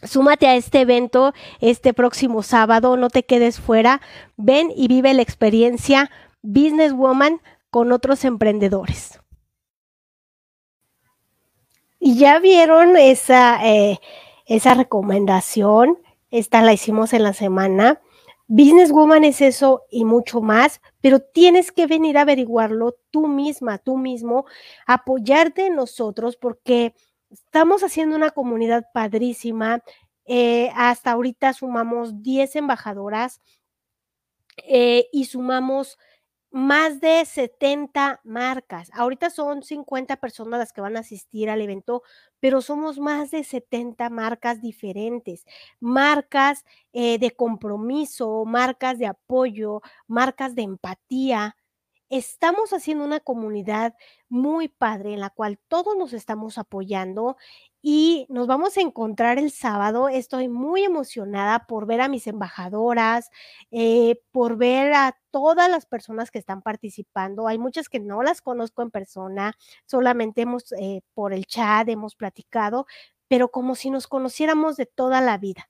Súmate 0.03 0.49
a 0.49 0.57
este 0.57 0.81
evento 0.81 1.35
este 1.61 1.95
próximo 1.95 2.43
sábado, 2.43 2.97
no 2.97 3.11
te 3.11 3.25
quedes 3.25 3.61
fuera, 3.61 4.01
ven 4.37 4.73
y 4.75 4.89
vive 4.89 5.15
la 5.15 5.23
experiencia 5.23 6.11
Businesswoman 6.43 7.41
con 7.71 7.93
otros 7.93 8.25
emprendedores. 8.25 9.21
Y 12.07 12.19
ya 12.19 12.39
vieron 12.39 12.97
esa, 12.97 13.67
eh, 13.67 13.99
esa 14.47 14.75
recomendación, 14.75 15.99
esta 16.31 16.63
la 16.63 16.73
hicimos 16.73 17.13
en 17.13 17.25
la 17.25 17.33
semana. 17.33 18.01
Businesswoman 18.47 19.25
es 19.25 19.41
eso 19.41 19.83
y 19.91 20.05
mucho 20.05 20.41
más, 20.41 20.81
pero 21.01 21.19
tienes 21.19 21.73
que 21.73 21.89
venir 21.89 22.17
a 22.17 22.21
averiguarlo 22.21 22.95
tú 23.11 23.27
misma, 23.27 23.79
tú 23.79 23.99
mismo, 23.99 24.47
apoyarte 24.87 25.67
en 25.67 25.75
nosotros 25.75 26.37
porque 26.37 26.95
estamos 27.29 27.83
haciendo 27.83 28.15
una 28.15 28.31
comunidad 28.31 28.87
padrísima. 28.95 29.83
Eh, 30.27 30.71
hasta 30.77 31.11
ahorita 31.11 31.55
sumamos 31.55 32.23
10 32.23 32.55
embajadoras 32.55 33.41
eh, 34.59 35.09
y 35.11 35.25
sumamos 35.25 35.99
más 36.51 37.01
de 37.01 37.25
70 37.25 38.21
marcas. 38.25 38.91
Ahorita 38.95 39.31
son 39.31 39.63
50 39.63 40.17
personas 40.17 40.59
las 40.59 40.73
que 40.73 40.81
van 40.81 40.97
a 40.97 41.01
asistir 41.01 41.51
al 41.51 41.61
evento, 41.61 42.03
pero 42.41 42.63
somos 42.63 42.99
más 42.99 43.31
de 43.31 43.45
70 43.45 44.09
marcas 44.11 44.61
diferentes, 44.63 45.45
marcas 45.81 46.65
eh, 46.93 47.19
de 47.19 47.31
compromiso, 47.33 48.45
marcas 48.47 48.99
de 48.99 49.07
apoyo, 49.07 49.83
marcas 50.07 50.55
de 50.55 50.63
empatía. 50.63 51.57
Estamos 52.09 52.73
haciendo 52.73 53.05
una 53.05 53.19
comunidad 53.19 53.95
muy 54.29 54.69
padre 54.69 55.15
en 55.15 55.21
la 55.21 55.31
cual 55.31 55.59
todos 55.67 55.97
nos 55.97 56.13
estamos 56.13 56.57
apoyando 56.57 57.37
y 57.83 58.27
nos 58.29 58.47
vamos 58.47 58.77
a 58.77 58.81
encontrar 58.81 59.39
el 59.39 59.51
sábado. 59.51 60.09
Estoy 60.09 60.49
muy 60.49 60.85
emocionada 60.85 61.67
por 61.67 61.87
ver 61.87 62.01
a 62.01 62.09
mis 62.09 62.29
embajadoras, 62.29 63.31
eh, 63.73 64.21
por 64.31 64.57
ver 64.57 64.93
a 64.95 65.19
todas 65.33 65.69
las 65.69 65.87
personas 65.87 66.31
que 66.31 66.39
están 66.39 66.63
participando. 66.63 67.49
Hay 67.49 67.59
muchas 67.59 67.89
que 67.89 67.99
no 67.99 68.23
las 68.23 68.41
conozco 68.41 68.83
en 68.83 68.93
persona, 68.93 69.55
solamente 69.87 70.43
hemos 70.43 70.73
eh, 70.79 71.03
por 71.13 71.33
el 71.33 71.47
chat, 71.47 71.89
hemos 71.89 72.15
platicado, 72.15 72.87
pero 73.29 73.51
como 73.51 73.75
si 73.75 73.91
nos 73.91 74.07
conociéramos 74.07 74.77
de 74.77 74.87
toda 74.87 75.21
la 75.21 75.39
vida. 75.39 75.69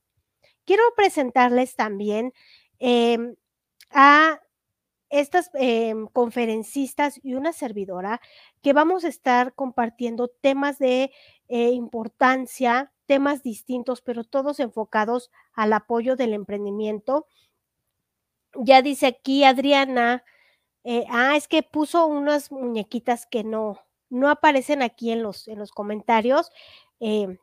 Quiero 0.67 0.83
presentarles 0.97 1.77
también 1.77 2.33
em, 2.79 3.37
a 3.91 4.41
estas 5.11 5.51
em, 5.55 6.07
conferencistas 6.09 7.21
y 7.23 7.35
una 7.35 7.53
servidora 7.53 8.21
que 8.63 8.73
vamos 8.73 9.05
a 9.05 9.09
estar 9.09 9.55
compartiendo 9.55 10.29
temas 10.29 10.79
de 10.79 11.13
eh, 11.49 11.71
importancia, 11.71 12.93
temas 13.07 13.43
distintos, 13.43 14.03
pero 14.03 14.25
todos 14.25 14.61
enfocados 14.61 15.31
al 15.53 15.73
apoyo 15.73 16.17
del 16.17 16.33
emprendimiento. 16.35 17.27
Ya 18.55 18.83
dice 18.83 19.07
aquí 19.07 19.45
Adriana, 19.45 20.25
eh, 20.85 21.05
ah, 21.11 21.37
es 21.37 21.49
que 21.49 21.63
puso 21.63 22.07
unas 22.07 22.51
muñequitas 22.51 23.27
que 23.27 23.45
no, 23.45 23.79
no 24.09 24.29
aparecen 24.31 24.83
aquí 24.83 25.11
en 25.13 25.23
los, 25.23 25.49
en 25.49 25.59
los 25.59 25.73
comentarios. 25.73 26.51
Eh, 27.01 27.39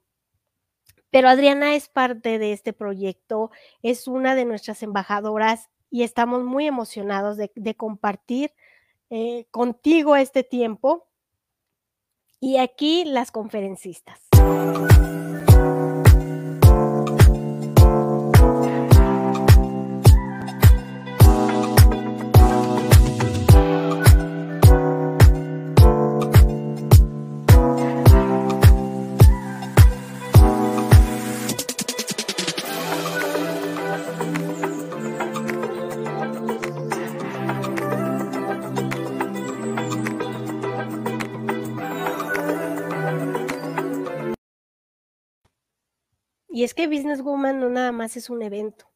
pero 1.13 1.29
Adriana 1.29 1.75
es 1.75 1.89
parte 1.89 2.39
de 2.39 2.53
este 2.53 2.73
proyecto, 2.73 3.51
es 3.83 4.07
una 4.07 4.33
de 4.33 4.45
nuestras 4.45 4.81
embajadoras 4.81 5.69
y 5.93 6.01
estamos 6.01 6.43
muy 6.43 6.65
emocionados 6.65 7.37
de, 7.37 7.75
compartir 7.75 8.51
contigo 9.51 10.15
este 10.15 10.43
tiempo. 10.43 11.07
Y 12.39 12.57
aquí 12.57 13.05
las 13.05 13.29
conferencistas. 13.29 14.19
Es 46.63 46.73
que 46.73 46.87
Business 46.87 47.21
Woman 47.21 47.59
no 47.59 47.69
nada 47.69 47.91
más 47.91 48.15
es 48.17 48.29
un 48.29 48.41
evento, 48.41 48.89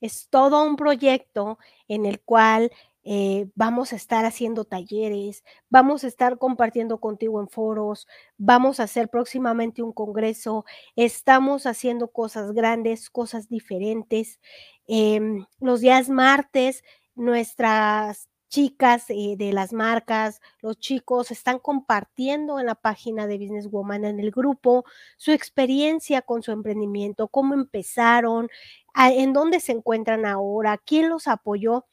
es 0.00 0.28
todo 0.28 0.64
un 0.64 0.76
proyecto 0.76 1.58
en 1.86 2.06
el 2.06 2.20
cual 2.20 2.72
eh, 3.04 3.48
vamos 3.54 3.92
a 3.92 3.96
estar 3.96 4.24
haciendo 4.24 4.64
talleres, 4.64 5.44
vamos 5.68 6.04
a 6.04 6.08
estar 6.08 6.38
compartiendo 6.38 7.00
contigo 7.00 7.40
en 7.40 7.48
foros, 7.48 8.06
vamos 8.36 8.78
a 8.78 8.84
hacer 8.84 9.08
próximamente 9.08 9.82
un 9.82 9.92
congreso, 9.92 10.64
estamos 10.94 11.66
haciendo 11.66 12.08
cosas 12.08 12.52
grandes, 12.52 13.10
cosas 13.10 13.48
diferentes. 13.48 14.40
Em, 14.86 15.46
los 15.60 15.80
días 15.80 16.08
martes, 16.08 16.84
nuestras 17.14 18.28
chicas 18.52 19.06
eh, 19.08 19.34
de 19.38 19.50
las 19.54 19.72
marcas, 19.72 20.42
los 20.60 20.78
chicos 20.78 21.30
están 21.30 21.58
compartiendo 21.58 22.60
en 22.60 22.66
la 22.66 22.74
página 22.74 23.26
de 23.26 23.38
Business 23.38 23.70
Woman, 23.70 24.04
en 24.04 24.20
el 24.20 24.30
grupo, 24.30 24.84
su 25.16 25.32
experiencia 25.32 26.20
con 26.20 26.42
su 26.42 26.52
emprendimiento, 26.52 27.28
cómo 27.28 27.54
empezaron, 27.54 28.50
en 28.94 29.32
dónde 29.32 29.58
se 29.58 29.72
encuentran 29.72 30.26
ahora, 30.26 30.76
quién 30.76 31.08
los 31.08 31.28
apoyó. 31.28 31.86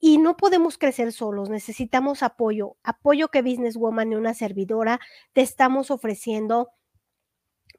Y 0.00 0.16
no 0.18 0.36
podemos 0.38 0.78
crecer 0.78 1.12
solos, 1.12 1.50
necesitamos 1.50 2.22
apoyo, 2.22 2.76
apoyo 2.82 3.28
que 3.28 3.42
Business 3.42 3.76
Woman 3.76 4.12
y 4.12 4.14
una 4.14 4.32
servidora 4.32 4.98
te 5.34 5.42
estamos 5.42 5.90
ofreciendo 5.90 6.70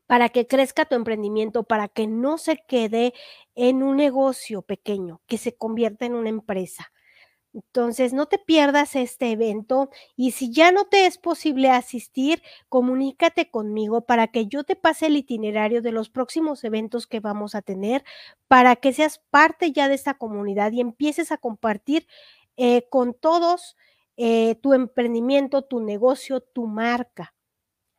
para 0.06 0.30
que 0.30 0.46
crezca 0.46 0.86
tu 0.86 0.96
emprendimiento, 0.96 1.64
para 1.64 1.88
que 1.88 2.06
no 2.06 2.38
se 2.38 2.64
quede 2.68 3.14
en 3.56 3.82
un 3.82 3.98
negocio 3.98 4.62
pequeño, 4.62 5.22
que 5.26 5.40
se 5.40 5.56
convierta 5.56 6.06
en 6.06 6.14
una 6.14 6.30
empresa. 6.30 6.92
Entonces, 7.58 8.14
no 8.14 8.28
te 8.28 8.38
pierdas 8.38 8.96
este 8.96 9.32
evento 9.32 9.90
y 10.16 10.32
si 10.32 10.52
ya 10.52 10.72
no 10.72 10.86
te 10.86 11.08
es 11.08 11.18
posible 11.18 11.72
asistir, 11.72 12.44
comunícate 12.70 13.50
conmigo 13.50 14.02
para 14.02 14.28
que 14.28 14.46
yo 14.46 14.64
te 14.64 14.76
pase 14.76 15.08
el 15.08 15.18
itinerario 15.18 15.82
de 15.82 15.92
los 15.92 16.12
próximos 16.12 16.64
eventos 16.64 17.08
que 17.08 17.20
vamos 17.20 17.56
a 17.56 17.64
tener, 17.64 18.04
para 18.48 18.76
que 18.76 18.94
seas 18.94 19.24
parte 19.32 19.72
ya 19.72 19.88
de 19.88 19.96
esta 19.96 20.14
comunidad 20.14 20.72
y 20.72 20.82
empieces 20.82 21.32
a 21.32 21.38
compartir 21.38 22.06
eh, 22.58 22.88
con 22.90 23.16
todos 23.16 23.76
eh, 24.18 24.56
tu 24.62 24.74
emprendimiento, 24.76 25.64
tu 25.64 25.80
negocio, 25.80 26.42
tu 26.42 26.68
marca. 26.68 27.34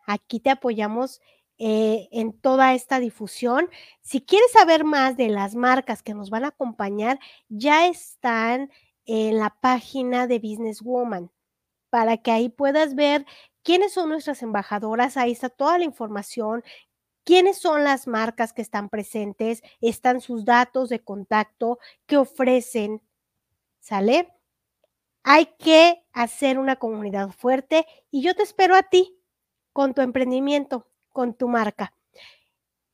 Aquí 0.07 0.39
te 0.39 0.51
apoyamos 0.51 1.21
eh, 1.59 2.09
en 2.13 2.33
toda 2.33 2.75
esta 2.75 3.01
difusión. 3.01 3.69
Si 4.03 4.21
quieres 4.21 4.53
saber 4.53 4.85
más 4.85 5.17
de 5.17 5.31
las 5.31 5.57
marcas 5.57 6.05
que 6.05 6.15
nos 6.15 6.31
van 6.31 6.45
a 6.45 6.49
acompañar, 6.49 7.19
ya 7.49 7.89
están 7.89 8.71
en 9.09 9.39
la 9.39 9.57
página 9.61 10.27
de 10.27 10.39
Business 10.39 10.83
Woman 10.83 11.31
para 11.91 12.19
que 12.19 12.31
ahí 12.31 12.51
puedas 12.51 12.95
ver 12.95 13.25
quiénes 13.63 13.95
son 13.95 14.11
nuestras 14.11 14.43
embajadoras. 14.43 15.17
Ahí 15.17 15.33
está 15.33 15.49
toda 15.49 15.79
la 15.79 15.85
información, 15.85 16.63
quiénes 17.25 17.59
son 17.59 17.85
las 17.85 18.07
marcas 18.07 18.53
que 18.53 18.61
están 18.63 18.91
presentes, 18.91 19.63
están 19.81 20.21
sus 20.21 20.45
datos 20.45 20.91
de 20.91 21.01
contacto 21.01 21.79
que 22.07 22.19
ofrecen. 22.19 23.03
¿Sale? 23.81 24.29
Hay 25.23 25.47
que 25.59 26.05
hacer 26.13 26.59
una 26.59 26.77
comunidad 26.77 27.31
fuerte 27.31 27.87
y 28.11 28.23
yo 28.23 28.35
te 28.35 28.43
espero 28.43 28.77
a 28.77 28.83
ti 28.83 29.19
con 29.73 29.95
tu 29.95 30.03
emprendimiento, 30.03 30.87
con 31.09 31.33
tu 31.33 31.49
marca. 31.49 31.95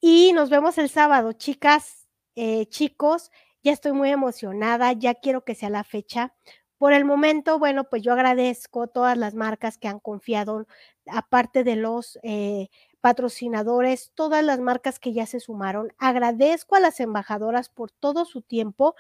Y 0.01 0.33
nos 0.33 0.49
vemos 0.49 0.79
el 0.79 0.89
sábado, 0.89 1.33
chicas, 1.33 2.07
eh, 2.37 2.67
chicos. 2.67 3.33
Ya 3.65 3.73
estoy 3.73 3.93
muy 3.93 4.11
emocionada, 4.11 4.93
ya 4.93 5.15
quiero 5.15 5.43
que 5.43 5.55
sea 5.55 5.71
la 5.71 5.85
fecha. 5.85 6.35
Por 6.77 6.93
el 6.93 7.07
momento, 7.07 7.59
bueno, 7.59 7.85
pues 7.85 8.03
yo 8.03 8.13
agradezco 8.13 8.89
todas 8.89 9.17
las 9.17 9.35
marcas 9.35 9.79
que 9.79 9.89
han 9.89 10.01
confiado, 10.01 10.67
aparte 11.07 11.65
de 11.65 11.77
los 11.77 12.19
eh, 12.23 12.69
patrocinadores, 13.01 14.13
todas 14.15 14.45
las 14.45 14.61
marcas 14.61 14.99
que 14.99 15.15
ya 15.15 15.25
se 15.25 15.41
sumaron. 15.41 15.95
Agradezco 15.97 16.77
a 16.77 16.81
las 16.81 17.01
embajadoras 17.01 17.71
por 17.71 17.91
todo 17.91 18.27
su 18.27 18.43
tiempo 18.43 18.97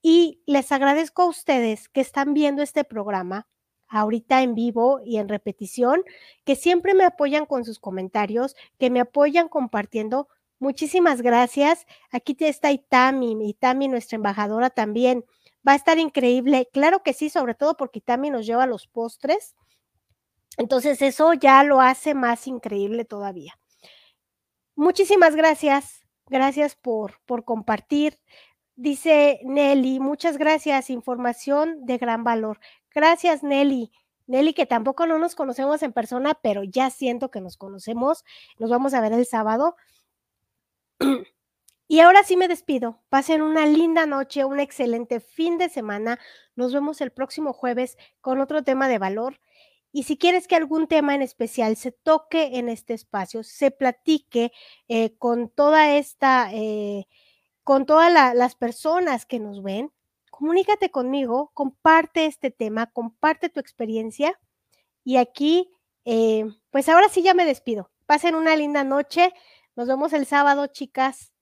y 0.00 0.42
les 0.46 0.70
agradezco 0.70 1.22
a 1.22 1.28
ustedes 1.28 1.88
que 1.88 2.00
están 2.00 2.34
viendo 2.34 2.62
este 2.62 2.84
programa 2.84 3.48
ahorita 3.88 4.42
en 4.42 4.54
vivo 4.54 5.00
y 5.04 5.16
en 5.16 5.28
repetición, 5.28 6.04
que 6.44 6.54
siempre 6.56 6.94
me 6.94 7.04
apoyan 7.04 7.46
con 7.46 7.64
sus 7.64 7.80
comentarios, 7.80 8.54
que 8.78 8.90
me 8.90 9.00
apoyan 9.00 9.48
compartiendo 9.48 10.28
Muchísimas 10.58 11.22
gracias. 11.22 11.86
Aquí 12.10 12.36
está 12.40 12.72
Itami, 12.72 13.36
Itami, 13.48 13.88
nuestra 13.88 14.16
embajadora 14.16 14.70
también. 14.70 15.24
Va 15.66 15.72
a 15.72 15.76
estar 15.76 15.98
increíble. 15.98 16.68
Claro 16.72 17.02
que 17.02 17.12
sí, 17.12 17.30
sobre 17.30 17.54
todo 17.54 17.76
porque 17.76 18.00
Itami 18.00 18.30
nos 18.30 18.46
lleva 18.46 18.66
los 18.66 18.86
postres. 18.86 19.54
Entonces 20.56 21.00
eso 21.02 21.32
ya 21.34 21.62
lo 21.62 21.80
hace 21.80 22.14
más 22.14 22.46
increíble 22.46 23.04
todavía. 23.04 23.58
Muchísimas 24.74 25.36
gracias. 25.36 26.06
Gracias 26.26 26.74
por, 26.74 27.20
por 27.24 27.44
compartir. 27.44 28.18
Dice 28.74 29.40
Nelly, 29.44 29.98
muchas 29.98 30.38
gracias. 30.38 30.90
Información 30.90 31.84
de 31.86 31.98
gran 31.98 32.22
valor. 32.22 32.60
Gracias, 32.94 33.42
Nelly. 33.42 33.90
Nelly, 34.26 34.52
que 34.52 34.66
tampoco 34.66 35.06
no 35.06 35.18
nos 35.18 35.34
conocemos 35.34 35.82
en 35.82 35.92
persona, 35.92 36.34
pero 36.42 36.62
ya 36.62 36.90
siento 36.90 37.30
que 37.30 37.40
nos 37.40 37.56
conocemos. 37.56 38.24
Nos 38.58 38.70
vamos 38.70 38.94
a 38.94 39.00
ver 39.00 39.12
el 39.12 39.26
sábado. 39.26 39.76
Y 41.90 42.00
ahora 42.00 42.22
sí 42.22 42.36
me 42.36 42.48
despido. 42.48 43.00
Pasen 43.08 43.40
una 43.40 43.64
linda 43.64 44.04
noche, 44.04 44.44
un 44.44 44.60
excelente 44.60 45.20
fin 45.20 45.56
de 45.56 45.70
semana. 45.70 46.18
Nos 46.54 46.74
vemos 46.74 47.00
el 47.00 47.12
próximo 47.12 47.54
jueves 47.54 47.96
con 48.20 48.42
otro 48.42 48.62
tema 48.62 48.88
de 48.88 48.98
valor. 48.98 49.40
Y 49.90 50.02
si 50.02 50.18
quieres 50.18 50.46
que 50.46 50.54
algún 50.54 50.86
tema 50.86 51.14
en 51.14 51.22
especial 51.22 51.76
se 51.76 51.92
toque 51.92 52.58
en 52.58 52.68
este 52.68 52.92
espacio, 52.92 53.42
se 53.42 53.70
platique 53.70 54.52
eh, 54.86 55.16
con 55.16 55.48
toda 55.48 55.96
esta, 55.96 56.50
eh, 56.52 57.06
con 57.64 57.86
todas 57.86 58.12
las 58.12 58.54
personas 58.54 59.24
que 59.24 59.40
nos 59.40 59.62
ven, 59.62 59.90
comunícate 60.30 60.90
conmigo, 60.90 61.50
comparte 61.54 62.26
este 62.26 62.50
tema, 62.50 62.90
comparte 62.92 63.48
tu 63.48 63.60
experiencia. 63.60 64.38
Y 65.04 65.16
aquí, 65.16 65.70
eh, 66.04 66.44
pues 66.70 66.90
ahora 66.90 67.08
sí 67.08 67.22
ya 67.22 67.32
me 67.32 67.46
despido. 67.46 67.90
Pasen 68.04 68.34
una 68.34 68.56
linda 68.56 68.84
noche. 68.84 69.32
Nos 69.78 69.86
vemos 69.86 70.12
el 70.12 70.26
sábado, 70.26 70.66
chicas. 70.66 71.32